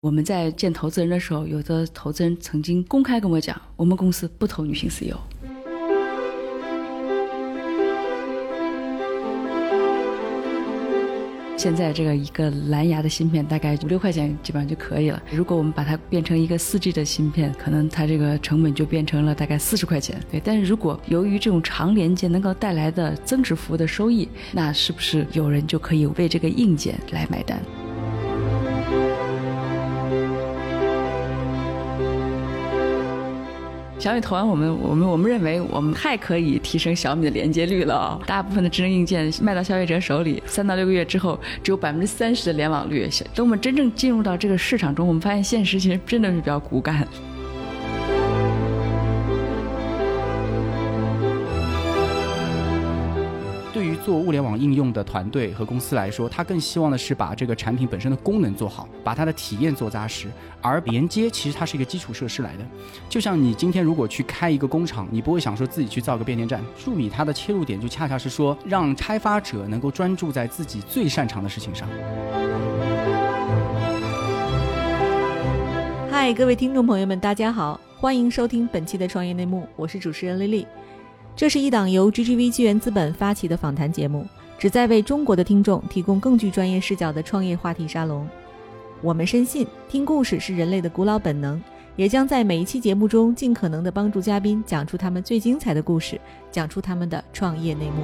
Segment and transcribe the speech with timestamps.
[0.00, 5.18] 我们在见投资人的时候，有的投资人曾经公开跟我讲，我们公司不投女性 CEO。
[11.56, 15.20] 现在这个一个蓝牙的芯片大概五六块钱基本上就可以了。
[15.32, 20.22] 如果我们把它变成一个四 G 的芯片，可能它这个成本就变成了大概四十块钱。
[20.30, 27.60] 对，但是如果由于这种长连接能够带来的增值服务的收益，那是不是有人就可以为这个硬件来买单？
[33.98, 38.20] 小米投完我们，我们我们认为我们太可以提升小米的连接率了。
[38.24, 43.08] 大部分的智能硬件卖到消费者手里，三到六个月之后，只有百分之三十的联网率。
[43.34, 47.06] 等我们真正进入到这个市场中，我们发现现实其实真的是比较骨感。
[54.08, 60.28] 做物联网应用的团队和公司来说，他更希望的是把这个产品本身的功能做好，把它的体验做扎实。
[60.62, 62.64] 而连接其实它是一个基础设施来的，
[63.06, 66.64] 就像你今天如果去开一个工厂，你不会想说自己去造个变电站。
[66.74, 71.86] 数米它的切入点就恰恰是说，让开发者能够专注在自己最擅长的事情上。
[76.10, 80.66] 嗨，各位听众朋友们，大家好，欢迎收听本期的创业内幕，我是主持人丽丽。
[81.38, 84.26] 这是一档由 GGV 纪元资本发起的访谈节目，
[84.58, 88.28] 旨在为中国的听众提供更具专业视角的创业话题沙龙。
[89.00, 91.62] 我们深信，听故事是人类的古老本能，
[91.94, 98.02] 也将在每一期节目中尽可能的帮助嘉宾讲出他们最精彩的故事，讲出他们的创业内幕。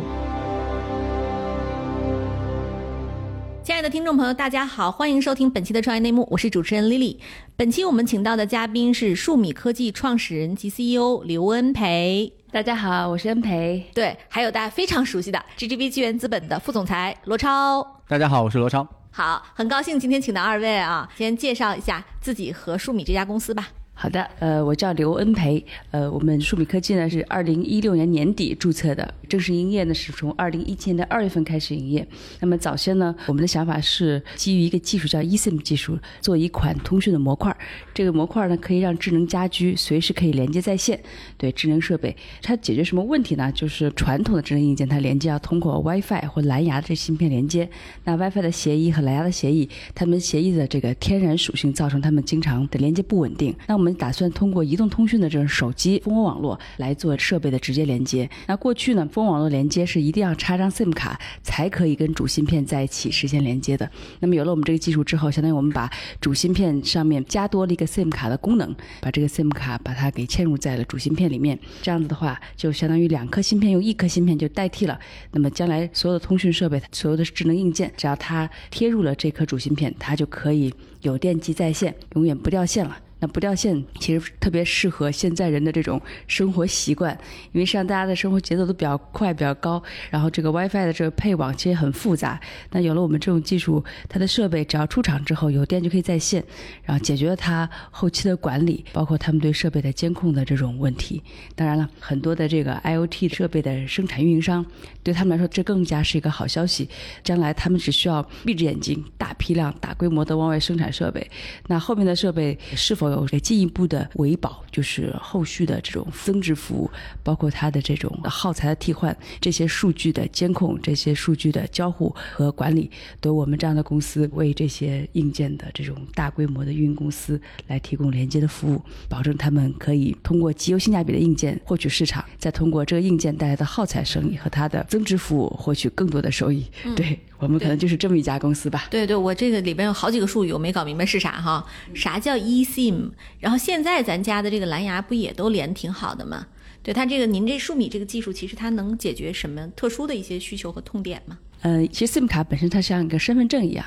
[3.65, 7.17] 亲爱的听众朋友，大家好，欢迎收听本期的创业内幕，我是主持人 Lily。
[7.57, 12.33] 本期我们请到的嘉宾是数米科技创始人及 CEO 刘恩培。
[12.55, 13.85] 大家好，我是恩培。
[13.93, 17.85] 对，还有大家非常熟悉的 GGB 纪元资本的副总裁罗超。
[18.07, 18.87] 大家好，我是罗超。
[19.11, 23.71] 好，很高兴今天请到二位啊，先介绍一下自己和数米这家公司吧。
[23.97, 32.07] 好的，呃，我叫刘恩培，呃，我们数米科技呢是二零一六年年底注册的，正式营业呢是从二零一七年的二月份开始营业。
[32.41, 37.57] 那么早先呢，我们的想法是基于一个技术叫 eSIM 技术，做一款通讯的模块。
[37.95, 41.01] 这个模块呢可以让智能家居随时可以连接在线，
[41.39, 43.51] 对智能设备，它解决什么问题呢？
[43.53, 47.71] 就是传统的智能硬件它连接要通过 WiFi 或蓝牙的这芯片连接，
[48.03, 53.55] 那 WiFi 的协议和蓝牙的协议，它们协议的这个天然属性造成它们经常的连接不稳定。
[53.69, 58.27] 那我们我们打算通过移动通讯的这种手机蜂窝网络来做设备的直接连接。
[58.47, 63.87] 那过去呢，蜂窝网络连接是一定要插张 SIM 卡才可以跟主芯片在一起实现连接的。
[64.21, 71.59] 那么有了我们这个技术之后，相当于我们把主芯片上面加多了一个 SIM 卡的功能，把这个 SIM 卡把它给嵌入在了主芯片里面。
[71.83, 74.99] 这样子的话，就相当于两颗芯片用一颗芯片就代替了。
[75.33, 80.73] 那么将来所有的通讯设备、所有的智能硬件，只要它贴入了这颗主芯片，它就可以
[81.03, 82.97] 有电机在线，永远不掉线了。
[83.27, 87.13] 不掉线其实特别适合现在人的这种生活习惯，
[87.53, 92.41] 因为实际上大家的生活节奏都比较快、比较高，然后这个 WiFi 的这个配网其实很复杂。
[92.71, 96.45] 那有了我们这种技术，它的设备只要出厂之后有电就可以在线，
[96.85, 101.23] 然后解决了它后期的管理，包括他们对设备的监控的这种问题。
[101.55, 104.65] 当然了，很多的这个 IoT 设备的生产运营商，
[105.03, 106.89] 对他们来说这更加是一个好消息。
[107.23, 111.31] 将来他们只需要闭着眼睛，大批量、大规模的往外生产设备，
[111.69, 113.29] 那后面的设备是否有？
[113.35, 116.91] 有进一步的维保，就是后续的这种增值服务，
[117.23, 136.65] 包括它的这种耗材的替换，这些数据的监控，这些数据的交互和管理，都我们这样的公司为这些硬件的这种大规模的运营公司来提供连接的服务，保证他们可以通过极优性价比的硬件获取市场，再通过这个硬件带来的耗材生意和它的增值服务获取更多的收益。
[136.95, 137.19] 对。
[137.45, 138.87] 我们可能就是这么一家公司吧。
[138.91, 141.67] 对对，我这个里边有好几个术语，我没搞明白是啥哈？
[141.95, 143.11] 啥叫 eSIM？
[143.39, 146.47] 然后现在咱家的这个蓝牙不也都连挺好的吗？
[146.83, 151.39] 对它这个，您这数米这个技术，其实它能解决什么特殊的一些需求和痛点吗？
[151.65, 153.83] 呃，其实 SIM 卡本身它像一个身份证一样，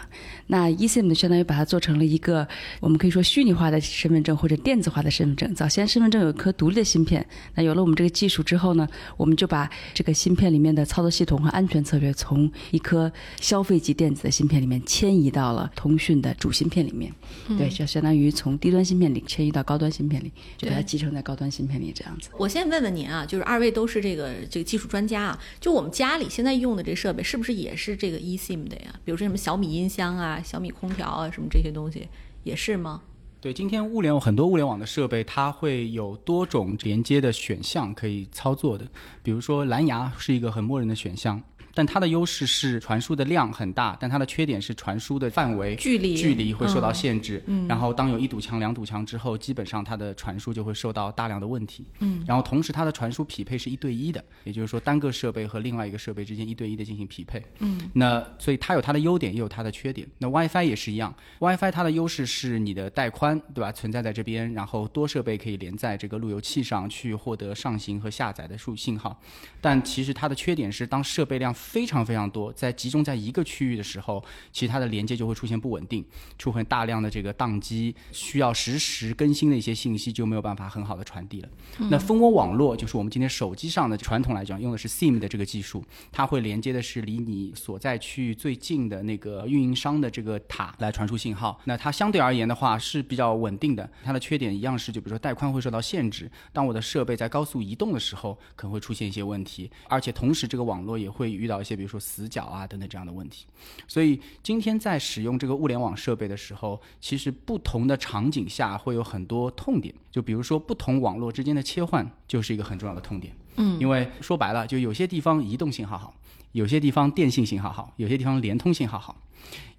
[0.48, 2.48] 那 eSIM 相当于把它做成了一个
[2.80, 5.54] 我们可以说虚拟化的身份证或者电子化的身份证。
[5.54, 17.14] 早先身份证有一颗独立的芯片，那有了我们这个技术之后呢，我们就把这个芯片里面的操作系统和安全策略从一颗消费级电子的芯片里面迁移到了通讯的主芯片里面。
[17.60, 22.30] 对，就相当于从低端芯片里迁移到高端芯片里，就把它集成在高端芯片里这样子。
[22.40, 27.67] 我先问问您啊，就是二位都是这个这个技术专家啊，就我们家里现在用的这设备是不是也？
[27.68, 32.08] 也是这个 eSIM 的呀，比如说什么小米音箱啊、小米空调啊，什么这些东西
[32.44, 33.02] 也是吗？
[33.42, 38.88] 对，今天物联网很多物联网的设备，它会有多种连接的选项可以操作的。
[39.22, 41.44] 比如说蓝牙是一个很默认的选项，
[41.78, 47.44] 但它的优势是传输的量很大，但它的缺点是传输的范围、距离距离会受到嗯限制。
[47.46, 51.86] 嗯，然后当有一堵墙、两堵墙之后，基本上它的传输就会受到大量的问题。
[52.00, 57.44] 嗯，然后同时它的传输匹配是一对一的，也就是说单个设备和另外一个设备之间一对一的进行匹配。
[57.60, 60.08] 嗯，那所以它有它的优点，也有它的缺点。
[60.18, 63.72] 那 WiFi 也是一样，WiFi 它的优势是你的带宽，对吧？
[63.72, 69.22] 存在在这边，然后多设备可以连在这个路由器上去获得上行和下载的数信号。
[69.62, 74.24] 但其实它的缺点是，当设备量非常非常多，在集中在一个区域的时候，
[74.54, 76.04] 其实它的连接就会出现不稳定，
[76.38, 81.50] 出现大量的这个宕机，需要实时更新的一些信息就没有办法很好的传递了。
[81.92, 91.60] 那蜂窝网络就是我们今天手机上的传统来讲用的是 SIM 的这个技术，它会连接的是离你所在区域最近的那个运营商的这个塔来传输信号。
[91.66, 103.46] 那它相对而言的话是比较稳定的，它的缺点一样是就比如说带宽会受到限制，当我的设备在高速移动的时候可能会出现一些问题，而且同时这个网络也会遇到一些比如说死角啊等等这样的问题。
[103.88, 113.34] 所以今天在使用这个物联网设备的时候，其实不同的场景下会有很多痛点，就比如说不同网络之间的切换就是一个很重要的痛点。
[113.56, 116.14] 嗯，因为说白了，就有些地方移动信号好，
[116.52, 119.16] 有些地方电信信号好，有些地方联通信号好。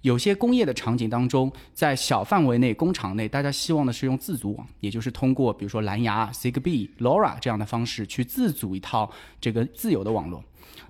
[0.01, 9.11] 有些工业的场景当中，在小范围内工厂内，大家希望的是用自组网，也就是通过比如说蓝牙、Zigbee、LoRa 这样的方式去自组一套
[9.41, 10.41] 这个自由的网络。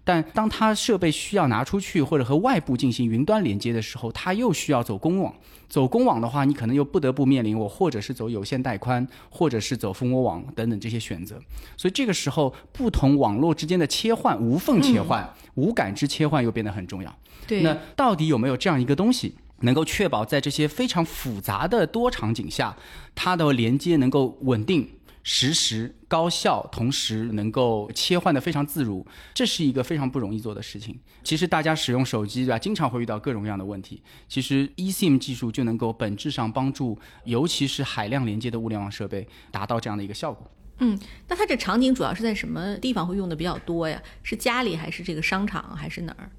[0.03, 5.33] 但当它设备需要拿出去或者和外部进行云端连接的时候，它又需要走公网。
[5.67, 11.39] 走公网的话，你可能又不得不面临我或者是走有线带宽，或者是走蜂窝网等等这些选择。
[11.77, 17.15] 所以这个时候，不同网络之间的切换、无缝切换、无感知切换又变得很重要。
[17.45, 22.75] 对，那到底有没有这样一个东西，能够确保在这些非常复杂的多场景下，
[23.13, 24.89] 它的连接能够稳定、
[25.23, 29.05] 实时、高效，同时能够切换的非常自如？
[29.33, 30.99] 这是一个非常不容易做的事情。
[31.23, 34.01] 其实大家使用手机对吧，经常会遇到各种各样的问题。
[34.27, 40.49] 其实 eSIM 技术就能够本质上帮助，尤其是海量连接的物联网设备达到这样的一个效果。
[40.79, 44.01] 嗯，那它这场景主要是在什么地方会用的比较多呀？
[44.23, 46.31] 是家里还是这个商场还是哪儿？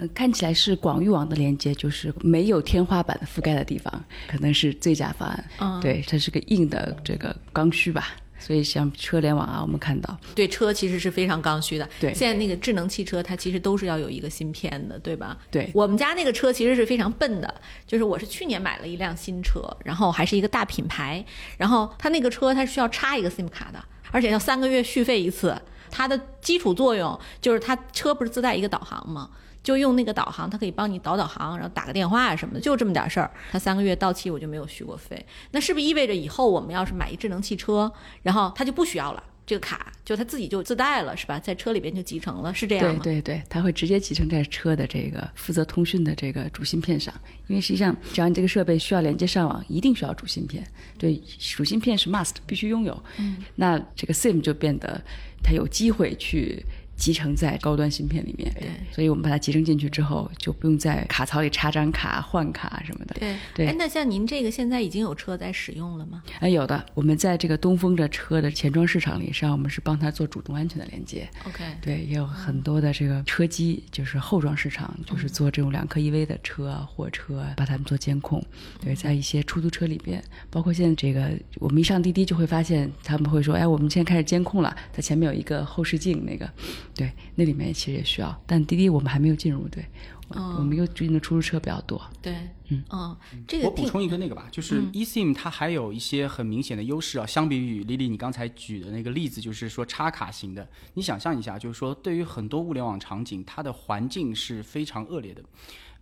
[0.00, 5.44] 呃，看起来是广域网的连接，就是没有天花板覆盖的地方，可能是最佳方案。
[5.58, 8.16] 嗯对，它是个硬的这个刚需吧。
[8.38, 11.86] 所以像车联网啊，我们看到，对，车其实是非常刚需的。
[12.00, 15.36] 对现在那个智能汽车它其实都是要有一个芯片的，对吧？
[15.50, 17.54] 对我们家那个车其实是非常笨的，
[17.86, 21.22] 就是我是去年买了一辆新车，然后还是一个大品牌，
[21.58, 25.54] 然后它那个车它是需要插一个 SIM 卡的，而且要三个月续费一次。
[25.90, 29.30] 它的基础作用就是它车不是自带一个导航吗？
[29.62, 33.30] 就用那个导航，它可以帮你导导航，然后打个电话啊什么的，就这么点事儿。
[33.52, 37.92] 它三个月到期我就没有续过费，那是不是意味着以后我们要是买一智能汽车，
[38.22, 39.22] 然后它就不需要了？
[39.46, 41.36] 这个卡就它自己就自带了，是吧？
[41.40, 43.00] 在车里边就集成了，是这样对吗？
[43.02, 47.12] 对对，它会直接集成在车的这个负责通讯的这个主芯片上，
[47.48, 50.64] 因为实际上只要你这个设备需要连接上网，一定需要主芯片。
[50.96, 53.02] 对，主芯片是 must 必须拥有。
[53.18, 55.02] 嗯，那这个 SIM 就变得
[55.42, 56.64] 他有机会去。
[57.00, 63.16] 集成在高端芯片里面，对所以我们把它集成进去之后，就不用在卡槽里插张卡、换卡什么的。
[63.18, 66.22] 对对哎，那像您这个现在已经有车在使用了吗？
[66.40, 71.26] 哎，有的，我们在这个东风的车的前装市场里，实际上我们是帮它做主动安全的连接。
[71.46, 78.44] OK，对，也有很多的这个车机，就是后装市场，就是做这种两颗 EV 的车啊、货车啊，把它们做监控。
[78.78, 86.50] 对，在一些出租车里边，包括现在这个，我们一上滴滴就会发现，他们会说，哎，我们现在开始监控了，它前面有一个后视镜，那个，
[86.94, 89.84] 对，那里面其实也需要，但滴滴我们还没有进入，对，
[90.28, 92.00] 我们又最近的出租车比较多。
[92.20, 92.34] 对，
[92.68, 93.16] 嗯嗯，
[93.46, 105.42] 这个我补充一个那个吧，就是 eSIM 它还有一些很明显的优势啊，相比于丽丽你刚才举的那个例子，就是说插卡型的，你想象一下，就是说对于很多物联网场景，它的环境是非常恶劣的。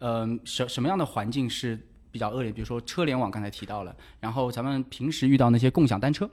[0.01, 1.79] 嗯、什什么样的环境是
[2.11, 2.53] 比较恶劣？
[2.53, 6.29] 比如说车联网，刚才提到了，然后咱们平时遇到那些共享单车。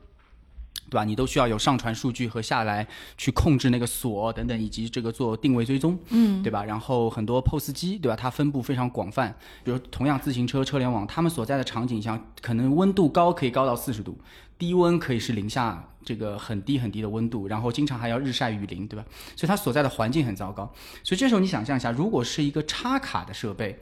[0.96, 1.04] 对吧？
[1.04, 2.88] 你都需要有上传数据和下来
[3.18, 6.64] 去控制那个锁等等，以及这个做定位追踪，嗯，对吧？
[6.64, 8.16] 然后很多 POS 机，对吧？
[8.16, 9.36] 它分布非常广泛，
[9.66, 14.18] 比如同样自行车车联网，他们所在的场景下，可能温度高可以高到四十度，
[14.58, 19.06] 低温可以是零下这个很低很低的温度，然后经常还要日晒雨淋，对吧？
[19.36, 20.72] 所以它所在的环境很糟糕。
[21.04, 23.78] 所以这时候你想象一下，如果是一个插卡的设备，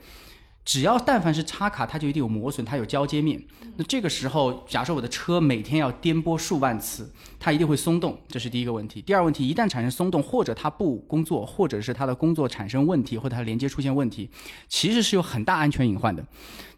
[0.64, 3.42] 只要但凡是插卡，它就一定有磨损，它有交接面。
[3.76, 9.02] 那这个时候，假设我的车每天要颠簸数万次，它一定会松动，这是第一个问题。
[9.02, 14.30] 第二问题，一旦产生松动，或者它不工作，或者是它的工作产生问题，或者它连接出现问题，
[14.68, 16.24] 其实是有很大安全隐患的，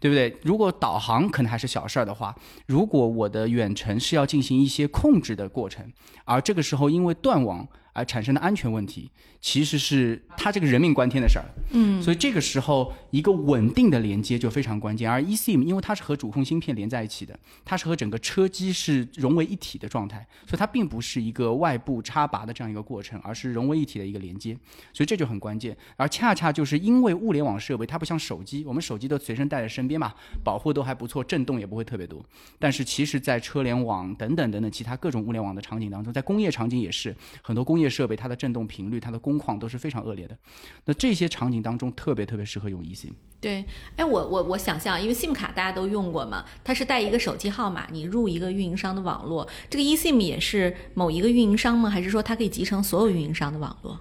[0.01, 0.37] 对不对？
[0.43, 2.35] 如果导航可能还是小事儿的话，
[2.67, 5.93] 如果我的远程是要进行一些控制的过程，
[6.25, 7.67] 而这个时候因为断网。
[7.97, 9.11] 而产生的安全问题，
[9.41, 11.45] 其实是它这个人命关天的事儿。
[11.71, 15.11] 嗯，所以这个时候一个稳定的连接就非常关键。
[15.11, 24.57] 而 eSIM 因为它是和主控芯片连在一起的，它是和整个车机是融为一体的状态，所以它并不是一个外部插拔的这样一个过程，而是融为一体的一个连接。
[24.93, 25.77] 所以这就很关键。
[25.97, 30.13] 而恰恰就是因为物联网设备它不像手机，我们手机都随身带在身边嘛，
[30.45, 32.25] 保护都还不错，震动也不会特别多。
[32.59, 40.37] 但是其实，在车联网等等等等其他各种物联网的场景当中，在工业场景也是很多工业设备，它的振动频率、它的工况都是非常恶劣的。
[40.85, 43.13] 那这些场景当中，特别特别适合用 eSIM。
[43.41, 43.65] 对，
[43.97, 49.47] 哎，我我我想象，因为 SIM 卡大家都用过嘛，它是带一个手机号码，你入一个运营商的网络。
[49.69, 51.91] 这个 eSIM 也是某一个运营商吗？
[51.91, 54.01] 还是说它可以集成所有运营商的网络？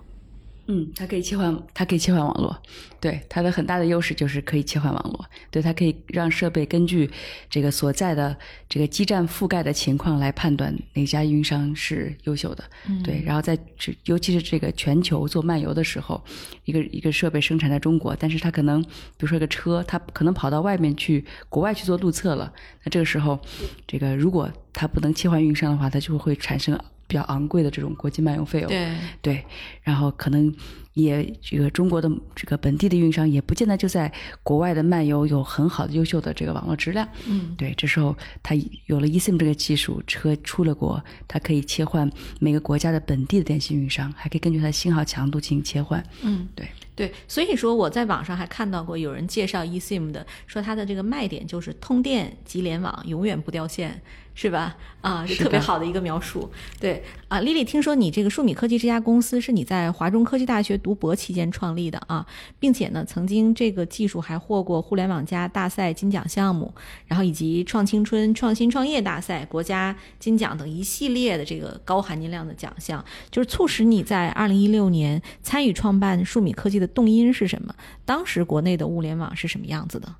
[0.67, 2.59] 嗯，它可以切换，它可以切换网络。
[2.99, 5.23] 对，它的很大的优势就是可以切换网络。
[5.51, 7.07] 对，它可以让设备根据
[7.49, 8.35] 这个所在的
[8.67, 12.63] 这个基站覆盖的情况来判断哪家运营商是优秀的。
[13.03, 16.23] 对，然后在这，尤其是这个全球做漫游的时候，
[16.63, 22.51] 一个一个设备生产在中国，但是它可能，比如说一个车，它可能跑到外面去国外去做路测了。
[22.83, 23.39] 那这个时候，
[23.85, 26.79] 这个如果它不能切换运营商的话，它就会产生。
[27.07, 28.95] 比较昂贵的这种国际漫游费用，对。
[29.21, 29.45] 对，
[29.81, 30.53] 然后可能
[30.93, 34.11] 也这个中国的这个本地的运营商也不见得就在
[34.43, 42.09] 国外的漫游有很好的优秀的这个网络质量，嗯，对，这时候它有了 eSIM 这个技术，车出了国，它可以切换
[42.39, 46.67] 每个国家的本地的电信运营商，还可以根据它的信号强度进行切换，嗯，对。
[46.95, 54.01] 对，所以说我在网上还看到过有人介绍 eSIM 的，说它的这个卖点就是通电即联网，永远不掉线。
[54.35, 54.75] 是吧？
[55.01, 56.49] 啊，是特别好的一个描述。
[56.79, 62.25] 对啊，丽丽，听说你这个数米科技这家公司是你在华中科技大学读博期间创立的啊，
[62.59, 66.73] 并且呢，曾经这个技术还获过互联网加大赛金奖项目，
[67.05, 77.73] 然后以及创青春创新创业大赛国家金奖等一系列的这个高含金量的奖项，就是促使你在二零一六年参与创办数米科技的动因是什么？
[78.03, 80.13] 当时国内的物联网是什么样子的？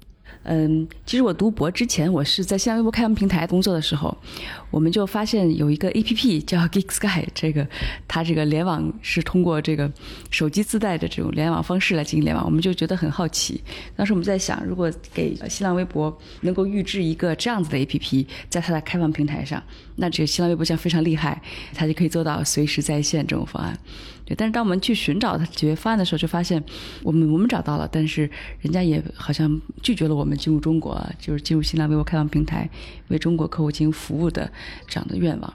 [0.44, 4.16] 嗯，其实我读博之前，我是在新浪微博开放平台工作的时候，
[4.70, 7.68] 我们就发现有一个 A P P 叫 Geek Sky，这个
[8.08, 9.92] 它这个联网是通过这个
[10.30, 13.60] 手机自带的这种联网方式来进行联网，我们就觉得很好奇。
[13.96, 19.62] 当时我们在想，如果给新浪微博能够预制一个这样子的 A P P，在它的开放平台上，
[19.96, 21.42] 那这个新浪微博将非常厉害，
[21.74, 23.76] 它就可以做到随时在线这种方案。
[24.26, 26.64] 对，但是当我们去寻找解决方案的时候，就发现
[27.04, 28.30] 我们我们找到了，但是
[28.60, 32.68] 人家也好像拒绝了我们进入中国，就是进入新浪微博开放平台
[33.10, 34.52] 为中国客户进行服务的
[34.88, 35.54] 这样的愿望。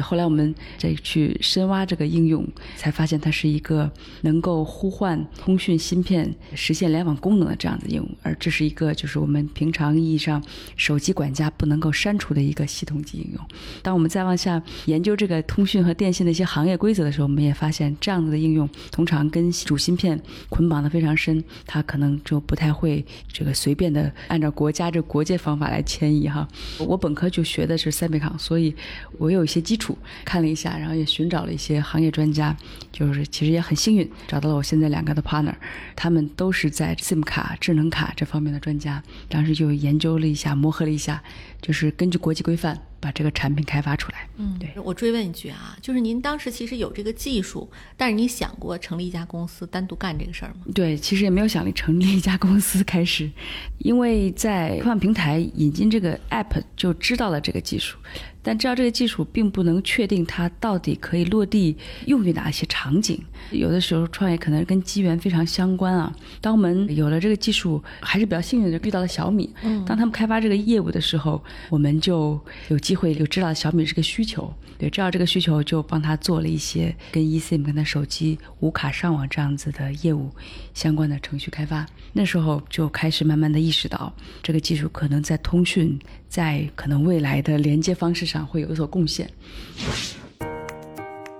[0.00, 3.90] 后来我们再去深挖这个应用，才发现它是一个
[4.22, 10.42] 能够呼唤通讯芯片实现联网功能的这样的应用，而这是一个就是我们平常意义上
[10.76, 13.40] 手机管家不能够删除的一个系统级应用。
[13.82, 17.86] 当我们再往下研究这个通讯和电信的一些行业规则的时候，我们也发现。
[18.00, 26.46] 这样子的应用通常跟主芯片捆绑的非常深，它可能就不太会这个随便的按照国家这国界方法来迁移哈。
[26.78, 28.74] 我本科就学的是赛美康，所以
[29.18, 29.85] 我有一些基础，
[30.24, 32.56] 看了一下，然后也寻找了一些行业专家，
[32.90, 35.54] 就是其实也很幸运找到了我现在两个的 partner，
[35.94, 41.22] 他们都是在 SIM 卡、智能卡这方面的专家，当时就研究了一下，磨合了一下，
[41.66, 42.80] 就是根据国际规范。
[42.98, 44.26] 把这个产品开发出来。
[44.38, 50.62] 嗯，对我追问一句啊，就是您当时其实有这个技术，但是你想过成立一家公司单独干这个事儿吗？
[50.74, 53.30] 对，其实也没有想成立一家公司开始，
[53.78, 57.98] 因为在科幻平台引进这个 app 就知道了这个技术。
[58.42, 63.20] 但知道这个技术并不能确定它到底可以落地用于哪些场景。
[63.50, 66.14] 有的时候创业可能跟机缘非常相关啊。
[66.40, 69.52] 当我们有了这个技术，还是比较幸运的遇到了小米。
[69.62, 69.84] 嗯。
[69.84, 74.52] 当他们开发这个业务的时候，我们就有机会就知道小米这个需求。
[74.78, 80.28] 对，知道这个需求就帮他做了一些跟 eSIM、跟他手机无卡上网这样子的业务
[80.74, 81.86] 相关的程序开发。
[82.12, 85.98] 那时候就开始慢慢的意识到，这个技术可能在通讯。
[86.28, 89.30] 在可能未来的连接方式上会有所贡献。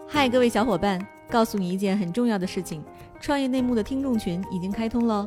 [0.09, 2.83] 嗨，各位小伙伴，告诉你一件很重要的事情：
[3.21, 5.27] 创业内幕的听众群已经开通喽！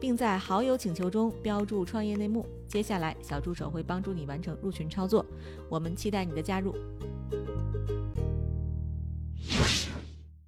[0.00, 2.46] 并在好友请求中标注“创业内幕”。
[2.66, 5.24] 接下来，小助手会帮助你完成入群操作。
[5.68, 6.74] 我们期待你的加入。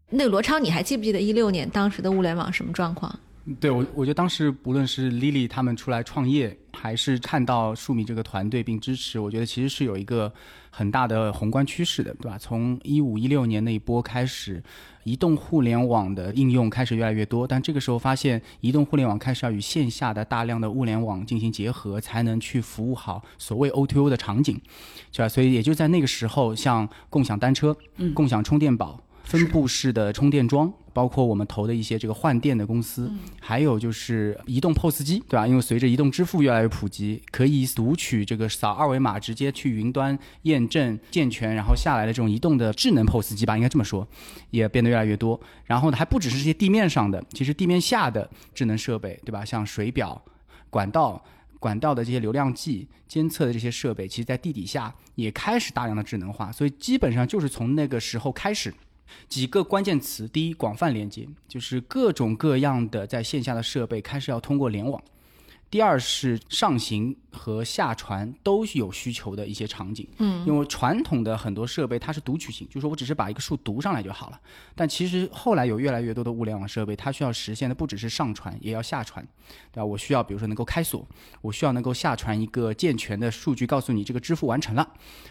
[0.09, 3.15] 那个罗超，你还记不记得一六年当时的物联网什么状况？
[3.59, 10.33] 对我，我觉得当时不论是 Lily 他们出来创业，还是看到数米这个团队并支持，我觉得其实是有一个
[10.75, 12.39] 很大的宏观趋势的，对吧？
[12.39, 14.63] 从一五一六年那一波开始，
[15.05, 24.59] 移动互联网的应用开始越来越多，但这个时候发现，移动互联网开始要与线下的大量的物联网进行结合，才能去服务好所谓 O2O 的场景，
[25.13, 25.29] 是吧？
[25.29, 27.77] 所以也就在那个时候，像共享单车、
[28.15, 28.99] 共享充电宝。
[29.25, 33.11] 分布式的充电桩，包括我们投的一些这个换电的公司，
[33.41, 35.47] 还有就是移动 POS 机，对吧？
[35.47, 44.07] 因为随着移动支付越来越普及，可以读取这个扫二维码直接去云端验证健全，然后下来的这种移动的智能 POS 机吧，应该这么说，
[44.51, 45.41] 也变得越来越多。
[45.65, 49.45] 然后呢，还不只是这些地面上的，其实地面下的智能设备，对吧？
[49.45, 50.23] 像水表、
[50.69, 51.25] 管道、
[51.59, 56.53] 管道的这些流量计监测的这些设备，其实在地底下也开始大量的智能化。
[56.53, 58.75] 所以基本上就是从那个时候开始。
[59.29, 65.01] 几个关键词：第一，广泛连接，就是各种各样的在线下的设备开始要通过联网；
[65.71, 70.07] 第二是上行和下传都有需求的一些场景。
[70.19, 74.39] 嗯，因为传统的很多设备它是读取型，就是说我只是把一个数读上来就好了。
[74.75, 79.27] 但其实后来有越来越多的物联网设备，它需要实现的不只是上传，也要下传，
[79.73, 79.85] 对吧？
[79.85, 81.09] 我需要比如说能够开锁，
[81.41, 84.87] 我需要能够下传一个健全的数据，告诉你这个支付完成了，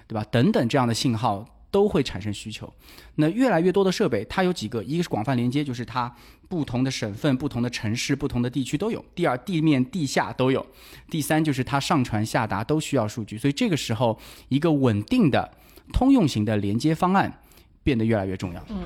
[0.07, 0.23] 对吧？
[0.31, 1.45] 等等这样的信号。
[1.71, 2.71] 都会产生需求，
[3.15, 6.13] 那越来越多的设备，它有几个，一个是广泛连接，就是它
[6.49, 10.61] 不同的省份、不同的城市、不同的地区都有；第二，地面、地下都有；
[11.09, 15.49] 第三，就是它上传下达都需要数据，所以这个时候，一个稳定的、
[15.93, 17.41] 通用型的连接方案
[17.83, 18.61] 变得越来越重要。
[18.67, 18.83] 嗯，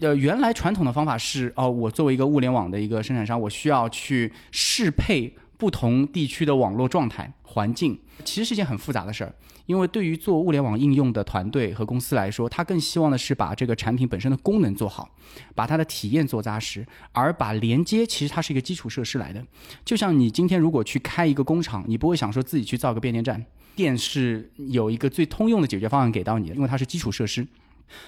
[0.00, 9.34] 呃，原来传统的方法是，哦，我作为一个物联网的一个生产商，我需要去适配不同地区的网络状态环境，其实是一件很复杂的事儿。
[9.66, 15.08] 因为对于做物联网应用的团队和公司来说，他更希望的是把这个产品本身的功能做好，
[15.54, 19.42] 把它的体验做扎实，而把连接其实它是一个基础设施来的。
[19.82, 23.42] 就像你今天如果去开一个工厂，你不会想说自己去造个变电站，
[23.74, 27.46] 电是有一个最通用的解决方案给到你的，因为它是基础设施。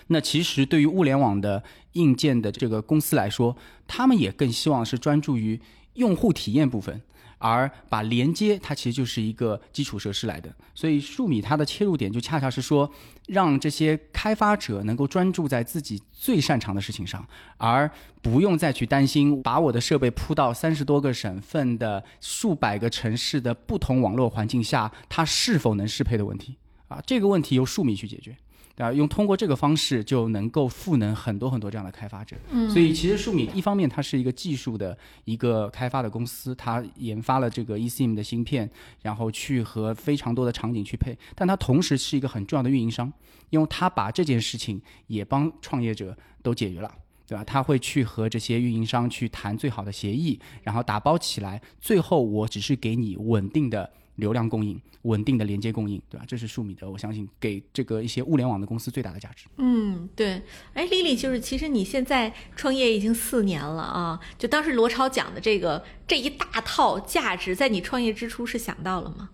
[0.09, 1.63] 那其实对于物联网的
[1.93, 5.59] 硬件的这个公司来说，他们也更希望是专注于
[5.95, 7.01] 用户体验部分。
[7.39, 12.91] 而把连接，它其实就是一个基础设施来的，所以数米它的切入点就恰恰是说，
[13.27, 17.27] 让这些开发者能够专注在自己最擅长的事情上，
[17.59, 17.91] 而
[18.23, 26.57] 不用再去担心把我的设备铺到三十多个省份的数百个城市的不同网络环境下，它是否能适配的问题
[26.89, 28.37] 啊，这个问题由数米去解决。
[28.79, 32.37] 啊，用通过这个方式就能够赋能很多很多这样的开发者。
[32.51, 38.71] 嗯，所以其实数米一方面它是一个技术的一个开发的公司，它研发了这个 eSIM 的芯片，
[39.03, 43.11] 然后去和非常多的场景去配，但它同时是一个很重要的运营商，
[43.51, 46.93] 因为它把这件事情也帮创业者都解决了，
[47.27, 47.43] 对吧？
[47.43, 53.91] 他会去和这些运营商去谈最好的协议，然后打包起来，最后我只是给你稳定的。
[54.17, 56.25] 流量供应、稳定的连接供应，对吧？
[56.27, 59.47] 这是数米的，我相信给这个一些物联网的公司最大的价值。
[59.59, 60.43] 嗯，对。
[60.75, 69.31] 哎丽丽就是其实你现在创业已经四年了啊，就当时罗超讲的这个这一大套价值，在你创业之初是想到了吗？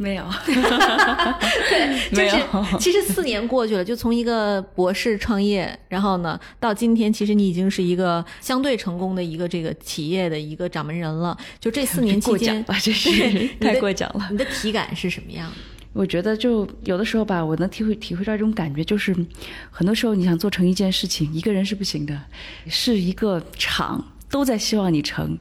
[0.00, 0.24] 没有，
[2.14, 11.36] 对，就是其实四年过去了，就从一个博士创业，然后呢，到今天，其实你已经是一个相对成功的一个这个企业的一个掌门人了。
[11.60, 13.10] 就这四年期间， 吧，这是
[13.60, 14.26] 太过奖了。
[14.30, 15.56] 你的体感是什么样的？
[15.92, 19.14] 我觉得就有的时候吧，我能体会体会到一种感觉，就是
[19.70, 22.18] 很多时候你想做成一件事情，一个人是不行的，
[22.68, 25.38] 是一个厂都在希望你成。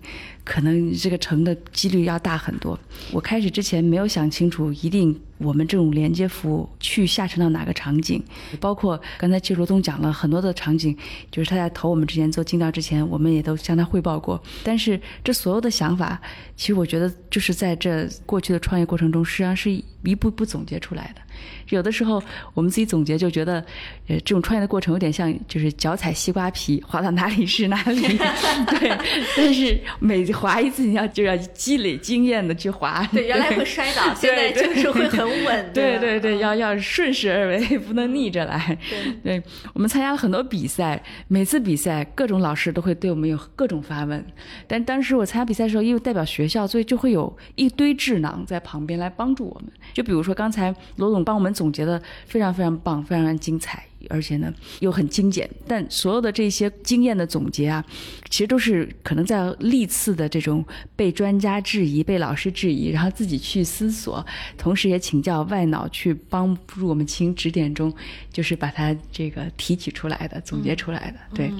[0.49, 2.77] 可能这个成的几率要大很多。
[3.11, 8.19] 我开始之前没有想清楚，一定我们这种连接服务去下沉到哪个场景，
[8.59, 10.97] 包括刚才季如东讲了很多的场景，
[11.29, 14.41] 就是他在投我们之前做尽调之前，我们也都向他汇报过。
[14.63, 16.19] 但是这所有的想法，
[16.57, 19.71] 其实我觉得就是在这过去的创业过程中，实际上是
[20.03, 21.21] 一步步总结出来的。
[21.69, 22.21] 有的时候
[22.53, 23.63] 我们自己总结就觉得，
[24.07, 28.01] 呃，这种创业的过程有点像就是脚踩西瓜皮，滑到哪里是哪里。
[28.79, 28.97] 对，
[29.37, 33.07] 但是每滑一次你要就要积累经验的去滑。
[33.11, 35.69] 对，原来会摔倒， 现在就是会很稳。
[35.73, 38.77] 对对对，要要顺势而为，不能逆着来。
[39.23, 39.41] 对，
[39.73, 44.25] 我们参加了很多比赛，每次比赛各种老师都会对我们有各种发问。
[44.67, 49.71] 但当时我参加比赛的时候，因为代表学校，所以就会有一堆智囊在旁边来帮助我们。
[49.93, 53.85] 就比如说刚才罗总帮我们总结的非常非常棒，非常非常精彩。
[54.09, 55.47] 而且呢又很精简。
[55.67, 57.85] 但所有的这些经验的总结啊，
[58.29, 60.65] 其实都是可能在历次的这种
[60.95, 64.25] 被专家质疑、被老师质疑，然后自己去思索，
[64.57, 67.93] 同时也请教外脑去帮助我们请指点中，
[68.31, 71.19] 就是把它这个提取出来的、总结出来的。
[71.35, 71.51] 对，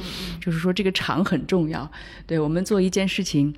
[0.42, 1.92] 就是说这个场很重要。
[2.26, 3.54] 对我们做一件事情。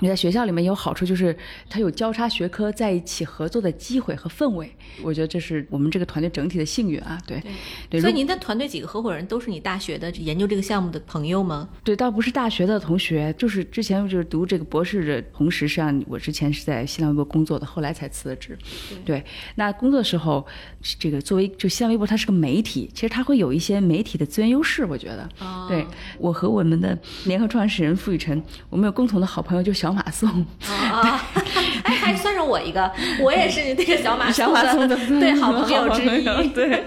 [0.00, 1.34] 你在学校里面有好处，就是
[1.70, 4.70] 它有交叉学科在一起合作的机会和氛围。
[5.02, 7.18] 我觉得这是我们这个团队整体的幸运啊。
[7.26, 7.42] 对，
[7.88, 8.00] 对。
[8.00, 11.68] 所以您的团队几个合伙人都是你大学的研究这个项目的朋友吗？
[11.82, 18.56] 对，倒不是大学的同学，就是之前就是读这个博士的同时，实际上我之前是在新浪微博工作的，后来才辞的职。
[19.04, 20.46] 对，那工作的时候，
[20.98, 24.84] 这个作为就新浪微博它是个媒体，其实它会有一些媒体的资源优势。
[24.84, 25.26] 我觉得，
[25.68, 25.86] 对
[26.18, 29.85] 我和我们的联合创始人付雨辰，我们有共同的好朋友，就小。
[29.86, 30.28] 小马送
[30.66, 31.22] 啊，
[31.84, 36.24] 哎，还算上我一个，我也是那个小马小马送的 对好朋友之一。
[36.50, 36.82] 对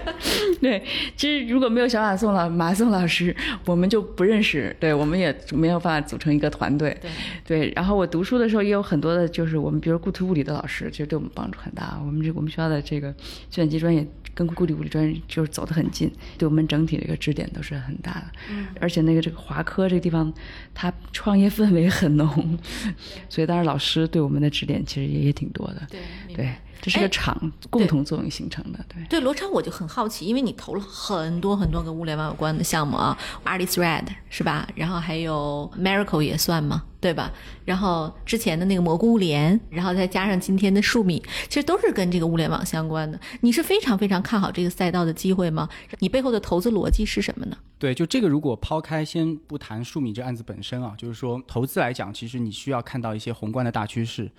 [0.60, 0.84] 对，
[1.16, 3.34] 其实如果没有小马送老马送老师，
[3.64, 6.94] 我们就不认识，对我们也没有办法组成一个团队。
[7.00, 7.10] 对
[7.46, 11.98] 对，然后我读书的时候也有很多的，就是我们比如固体物理的老师，其实对我们帮助很大。
[12.04, 13.10] 我们这我们学校的这个
[13.48, 18.26] 计算机专业跟固体物理专业就是走得很近，对我们整体的一个支点都是很大的。
[18.50, 20.32] 嗯，而且那个这个华科这个地方，
[20.74, 22.58] 它创业氛围很浓。
[23.28, 25.86] 所以，当然，老师对我们的指点其实也也挺多的。
[25.90, 26.00] 对
[26.34, 28.78] 对，这是个场共同作用形成的。
[28.88, 34.66] 对对，罗昌，我就很好奇，因为你投了很多很多跟物联网有关的项目啊，ArtithRed 是吧？
[34.74, 36.84] 然后还有 Miracle 也算吗？
[37.00, 37.32] 对吧？
[37.64, 43.18] 然后之前的那个蘑菇物联，然后再加上今天的数米，其实都是跟这个物联网相关的。
[43.40, 45.66] 你是非常非常看好这个赛道的机会吗？
[46.00, 47.56] 你背后的投资逻辑是什么呢？
[47.78, 54.30] 对，就这个，如果抛开先不谈数米这案子本身啊，就是说投资来讲，其实你需要看到一些宏观的大趋势。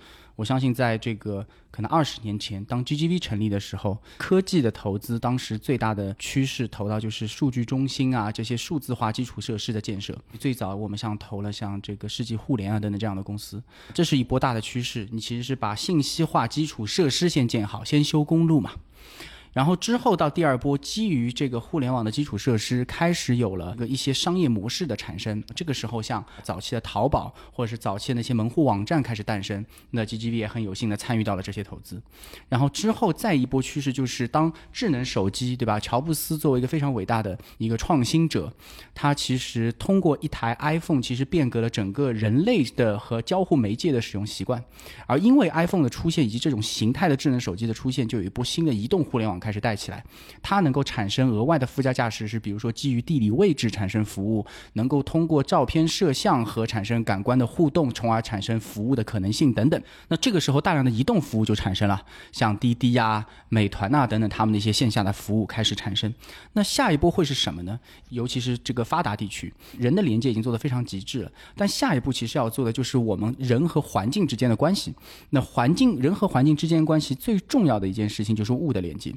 [0.42, 10.18] 我相信，在这个可能二十年前，当 GGV 成立的时候，科技的投资当时最大的趋势投到就是数据中心啊，这些数字化基础设施的建设。
[10.40, 13.62] 最早我们像投了像这个世纪互联啊等等这样的公司，
[13.94, 15.06] 这是一波大的趋势。
[15.12, 18.72] 你其实是把信息化基础设施先建好，先修公路嘛。
[19.52, 25.42] 然后之后到第二波，基于这个互联网的基础设施，开始有了个一些商业模式的产生。
[25.54, 32.00] 这个时候，像早期的淘宝或者是早期的那些门户网站开始诞生，那 GGV 也很有幸的参与到了这些投资。
[32.48, 35.78] 然后之后再一波趋势就是，当智能手机，对吧？
[35.78, 38.50] 乔布斯作为一个非常伟大的一个创新者，
[38.94, 44.64] 他其实通过一台 iPhone，其实变革了整个人类的和交互媒介的使用习惯。
[45.06, 49.41] 而因为 iPhone 的出现以及这种形态的智能手机的出现，就有一波新的移动互联网。
[49.42, 50.04] 开始带起来，
[50.40, 59.82] 它能够产生额外的附加价值，是比如说基于地理位置产生服务，能够通过照片摄像和产生感官的互动，从而产生服务的可能性等等。
[60.08, 62.00] 那这个时候，大量的移动服务就产生了，
[62.30, 66.12] 像滴滴呀、美团呐等等，他们的一些线下的服务开始产生。
[66.52, 67.80] 那下一波会是什么呢？
[68.10, 74.94] 尤其是这个发达地区，人的连接已经做得非常极致了，但下一步其实要做的就是我们人和环境之间的关系。
[75.30, 79.12] 那环境人和环境之间关系最重要的一件事情就是物的连接。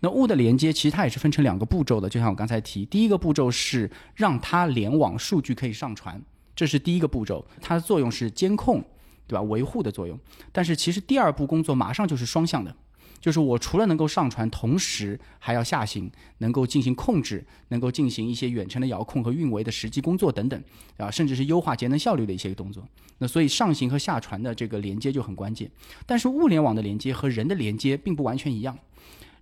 [0.00, 6.20] 那物的连接其实它也是分成两个步骤的，就像我刚才提，第一个步骤是让它联网，数据可以上传，
[6.54, 8.82] 这是第一个步骤，它的作用是监控，
[9.26, 9.42] 对吧？
[9.42, 10.18] 维护的作用。
[10.52, 12.74] 但是其实第二步工作马上就是双向的，
[13.20, 20.62] 就是我除了能够上传，同时还要下行，能够进行控制，能够进行一些远程的遥控和运维的实际工作等等，
[20.96, 22.86] 啊，甚至是优化节能效率的一些动作。
[23.18, 25.70] 那所以上行和下传的这个连接就很关键。
[26.04, 28.78] 但是物联网的连接和人的连接并不完全一样。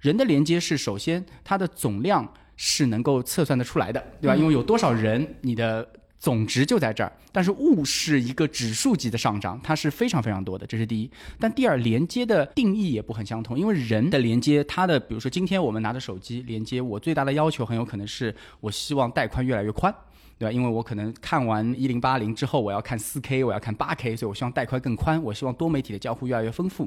[0.04, 4.36] 人的连接是首先它的总量是能够测算得出来的，对吧？
[4.36, 5.88] 因为有多少人，你的
[6.18, 7.10] 总值就在这儿。
[7.32, 11.10] 但是物是一个指数级的上涨，它是非常非常多的，这是第一。
[11.40, 19.90] 但第二，连接的定义也不很相同，因为人的连接，它的比如说今天我们拿着手机连接，我最大的要求很有可能是我希望带宽越来越宽，
[20.38, 20.52] 对吧？
[20.52, 26.86] 因为我可能看完一零八零之后，我要看四 K，我要看八 K，所以我希望带宽更宽，我希望多媒体的交互越来越丰富。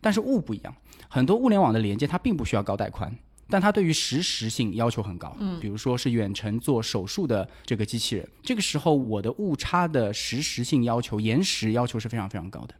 [0.00, 0.74] 但是物不一样。
[1.08, 3.14] 很多物联网的连接，它并不需要高带宽，
[3.48, 5.36] 但它对于实时性要求很高。
[5.38, 12.74] 嗯，比如说是远程做手术的这个机器人，这个时候我的误差的实时性要求、延时要求是非常非常高的。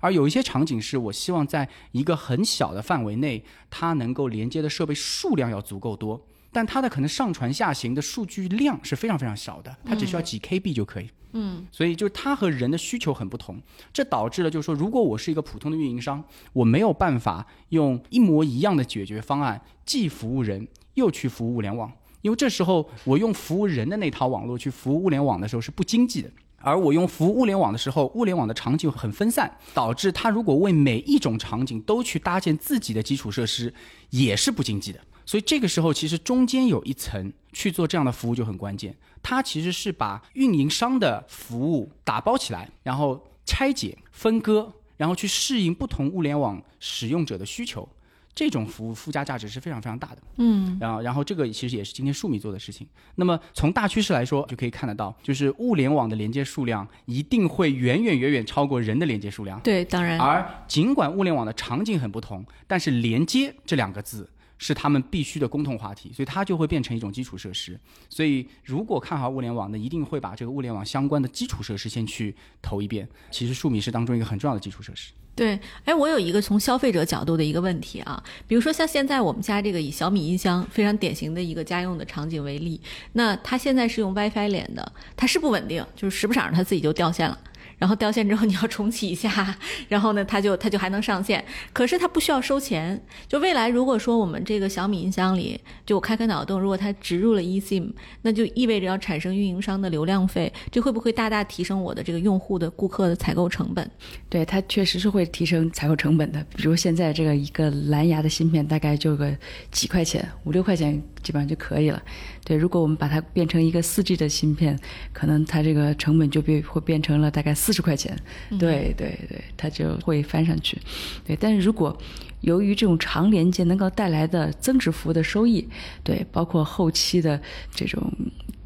[0.00, 11.10] 而有一些场景是我希望在一个很小的范围内，它能够连接的设备数量要足够多，但它的可能上传下行的数据量是非常非常少的，它只需要几 KB 就可以。
[11.32, 13.60] 嗯，所以就是它和人的需求很不同，
[13.92, 33.74] 这导致了就是说，如果我是一个普通的运营商，我没有办法用一模一样的解决方案，既服务人又去服务物联网，因为这时候我用服务人的那套网络去服务物联网的时候是不经济的，而我用服务物联网的时候，物联网的场景很分散，导致它如果为每一种场景都去搭建自己的基础设施，
[34.10, 35.00] 也是不经济的。
[35.26, 47.88] 所以这个时候其实中间有一层去做这样的服务就很关键，它其实是把运营商的服务打包起来，然后拆解分割，然后去适应不同物联网使用者的需求。
[48.36, 52.84] 这种服务附加价值是非常非常大的，嗯，然后然后这个其实也是今天数米做的事情。
[53.14, 59.60] 那么从大趋势来说，就可以看得到，就是物联网的连接数量一定会远远远远超过人的连接数量。
[59.60, 64.28] 对，当然，而尽管物联网的场景很不同，但是连接这两个字
[64.64, 67.78] 是他们必须的共同话题，所以它就会变成一种基础设施。
[68.08, 73.06] 所以如果看好物联网，那一定会把这个物联网相关的基础设施先去投一遍。
[73.30, 75.12] 其实数米是当中一个很重要的基础设施。
[75.34, 82.80] 对，哎，我有一个从消费者角度的一个问题啊，比如说像现在我们家这个以小米音箱非常典型的一个家用的场景为例，
[83.12, 87.38] 那它现在是用 WiFi 连的，它是不稳定，就是时不常它自己就掉线了。
[87.84, 89.54] 然后掉线之后你要重启一下，
[89.90, 92.98] 然后呢，它就它就还能上线，可是它不需要收钱。
[93.28, 97.92] 就未来如果说我们这个小米音箱里，就我开开脑洞，如果它植入了 eSIM，
[98.22, 103.86] 那就意味着要产生运营商的流量费，这会不会大大提升我的这个用户的顾客的采购成本？
[104.30, 106.42] 对，它确实是会提升采购成本的。
[106.56, 109.30] 比如现在这个一个蓝牙的芯片大概就个
[109.70, 112.00] 几块钱，五六块钱基本上就可以了。
[112.44, 114.78] 对，如果我们把它变成一个四 G 的芯片，
[115.12, 118.16] 可能它这个成本就变会变成了大概四十块钱。
[118.50, 120.78] 对对对，它就会翻上去。
[121.26, 121.98] 对，但是如果
[122.42, 125.66] 由于这种长连接能够带来的增值服务的收益，
[126.02, 127.40] 对，包括后期的
[127.74, 128.12] 这种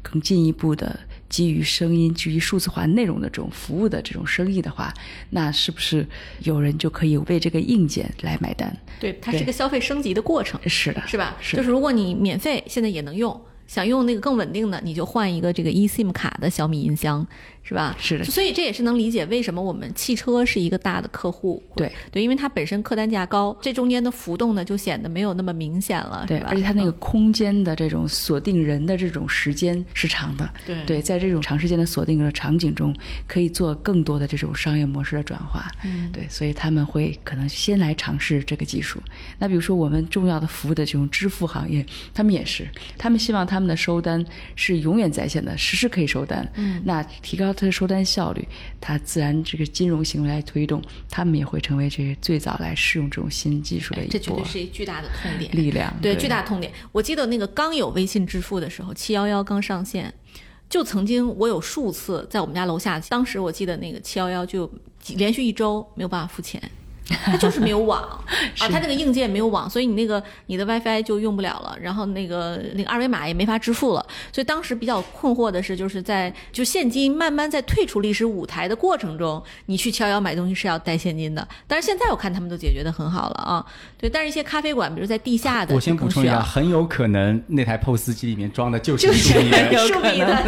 [0.01, 4.93] 更进一步的基于声音、基于数字化内容的这种服务的这种生意的话，
[5.29, 6.05] 那是不是
[6.43, 8.75] 有人就可以为这个硬件来买单？
[8.99, 11.37] 对，它是个消费升级的过程，是的，是吧？
[11.39, 13.39] 是就是如果你免费现在也能用。
[13.67, 17.23] 想用那个更稳定的，你就换一个这个 eSIM 卡的小米音箱，
[17.69, 17.95] 是吧？
[17.99, 18.25] 是的。
[18.25, 21.61] 所以这也是能理解为什么我们汽车是一个大的客户。
[21.75, 26.39] 对对，因为它本身客单价高，这中间的浮动呢就显得没有那么明显了，对。
[26.39, 32.91] 而且它那个空间的这种锁定人的这种时间是长的，对对，在这种长时间的锁定的场景中，
[33.27, 35.71] 可以做更多的这种商业模式的转化。
[35.83, 38.99] 嗯，对，所以他们会可能先来尝试这个技术。
[39.37, 44.25] 那比如说我们重要的服务的这种支付行业，他们也是，他们希望他们的收单。
[44.55, 46.49] 是永远在线的，实时可以收单。
[46.55, 48.47] 嗯，那提高它的收单效率，
[48.79, 55.93] 它自然这个金融行为来推动，他们也会成为这个最早来试用这种新技术的一这绝对是一巨大的痛点力量。
[56.01, 56.71] 对，巨大痛点。
[56.93, 60.13] 我记得那个刚有微信支付的时候，七幺幺刚上线，
[60.69, 64.71] 就曾经我有数次在我们家楼下，当时我记得那个七幺幺就
[65.15, 66.61] 连续一周没有办法付钱。
[67.09, 68.01] 它就是没有网
[68.59, 74.05] 啊，它那个硬件没有网，所以你那个你的 WiFi 就用不了了，然后那个那个二维码也没法支付了。
[74.31, 81.47] 所以当时比较困惑的是，就是在就现金慢慢在退出历史舞台的过程中，你去七幺幺买东西是要带现金的。
[81.67, 83.65] 但是现在我看他们都解决的很好了啊，
[83.97, 84.07] 对。
[84.07, 90.43] 但是一些咖啡馆，比如在地下的，我先补充一下，很有可能那台 POS 机里面装的就是数米的，数米的，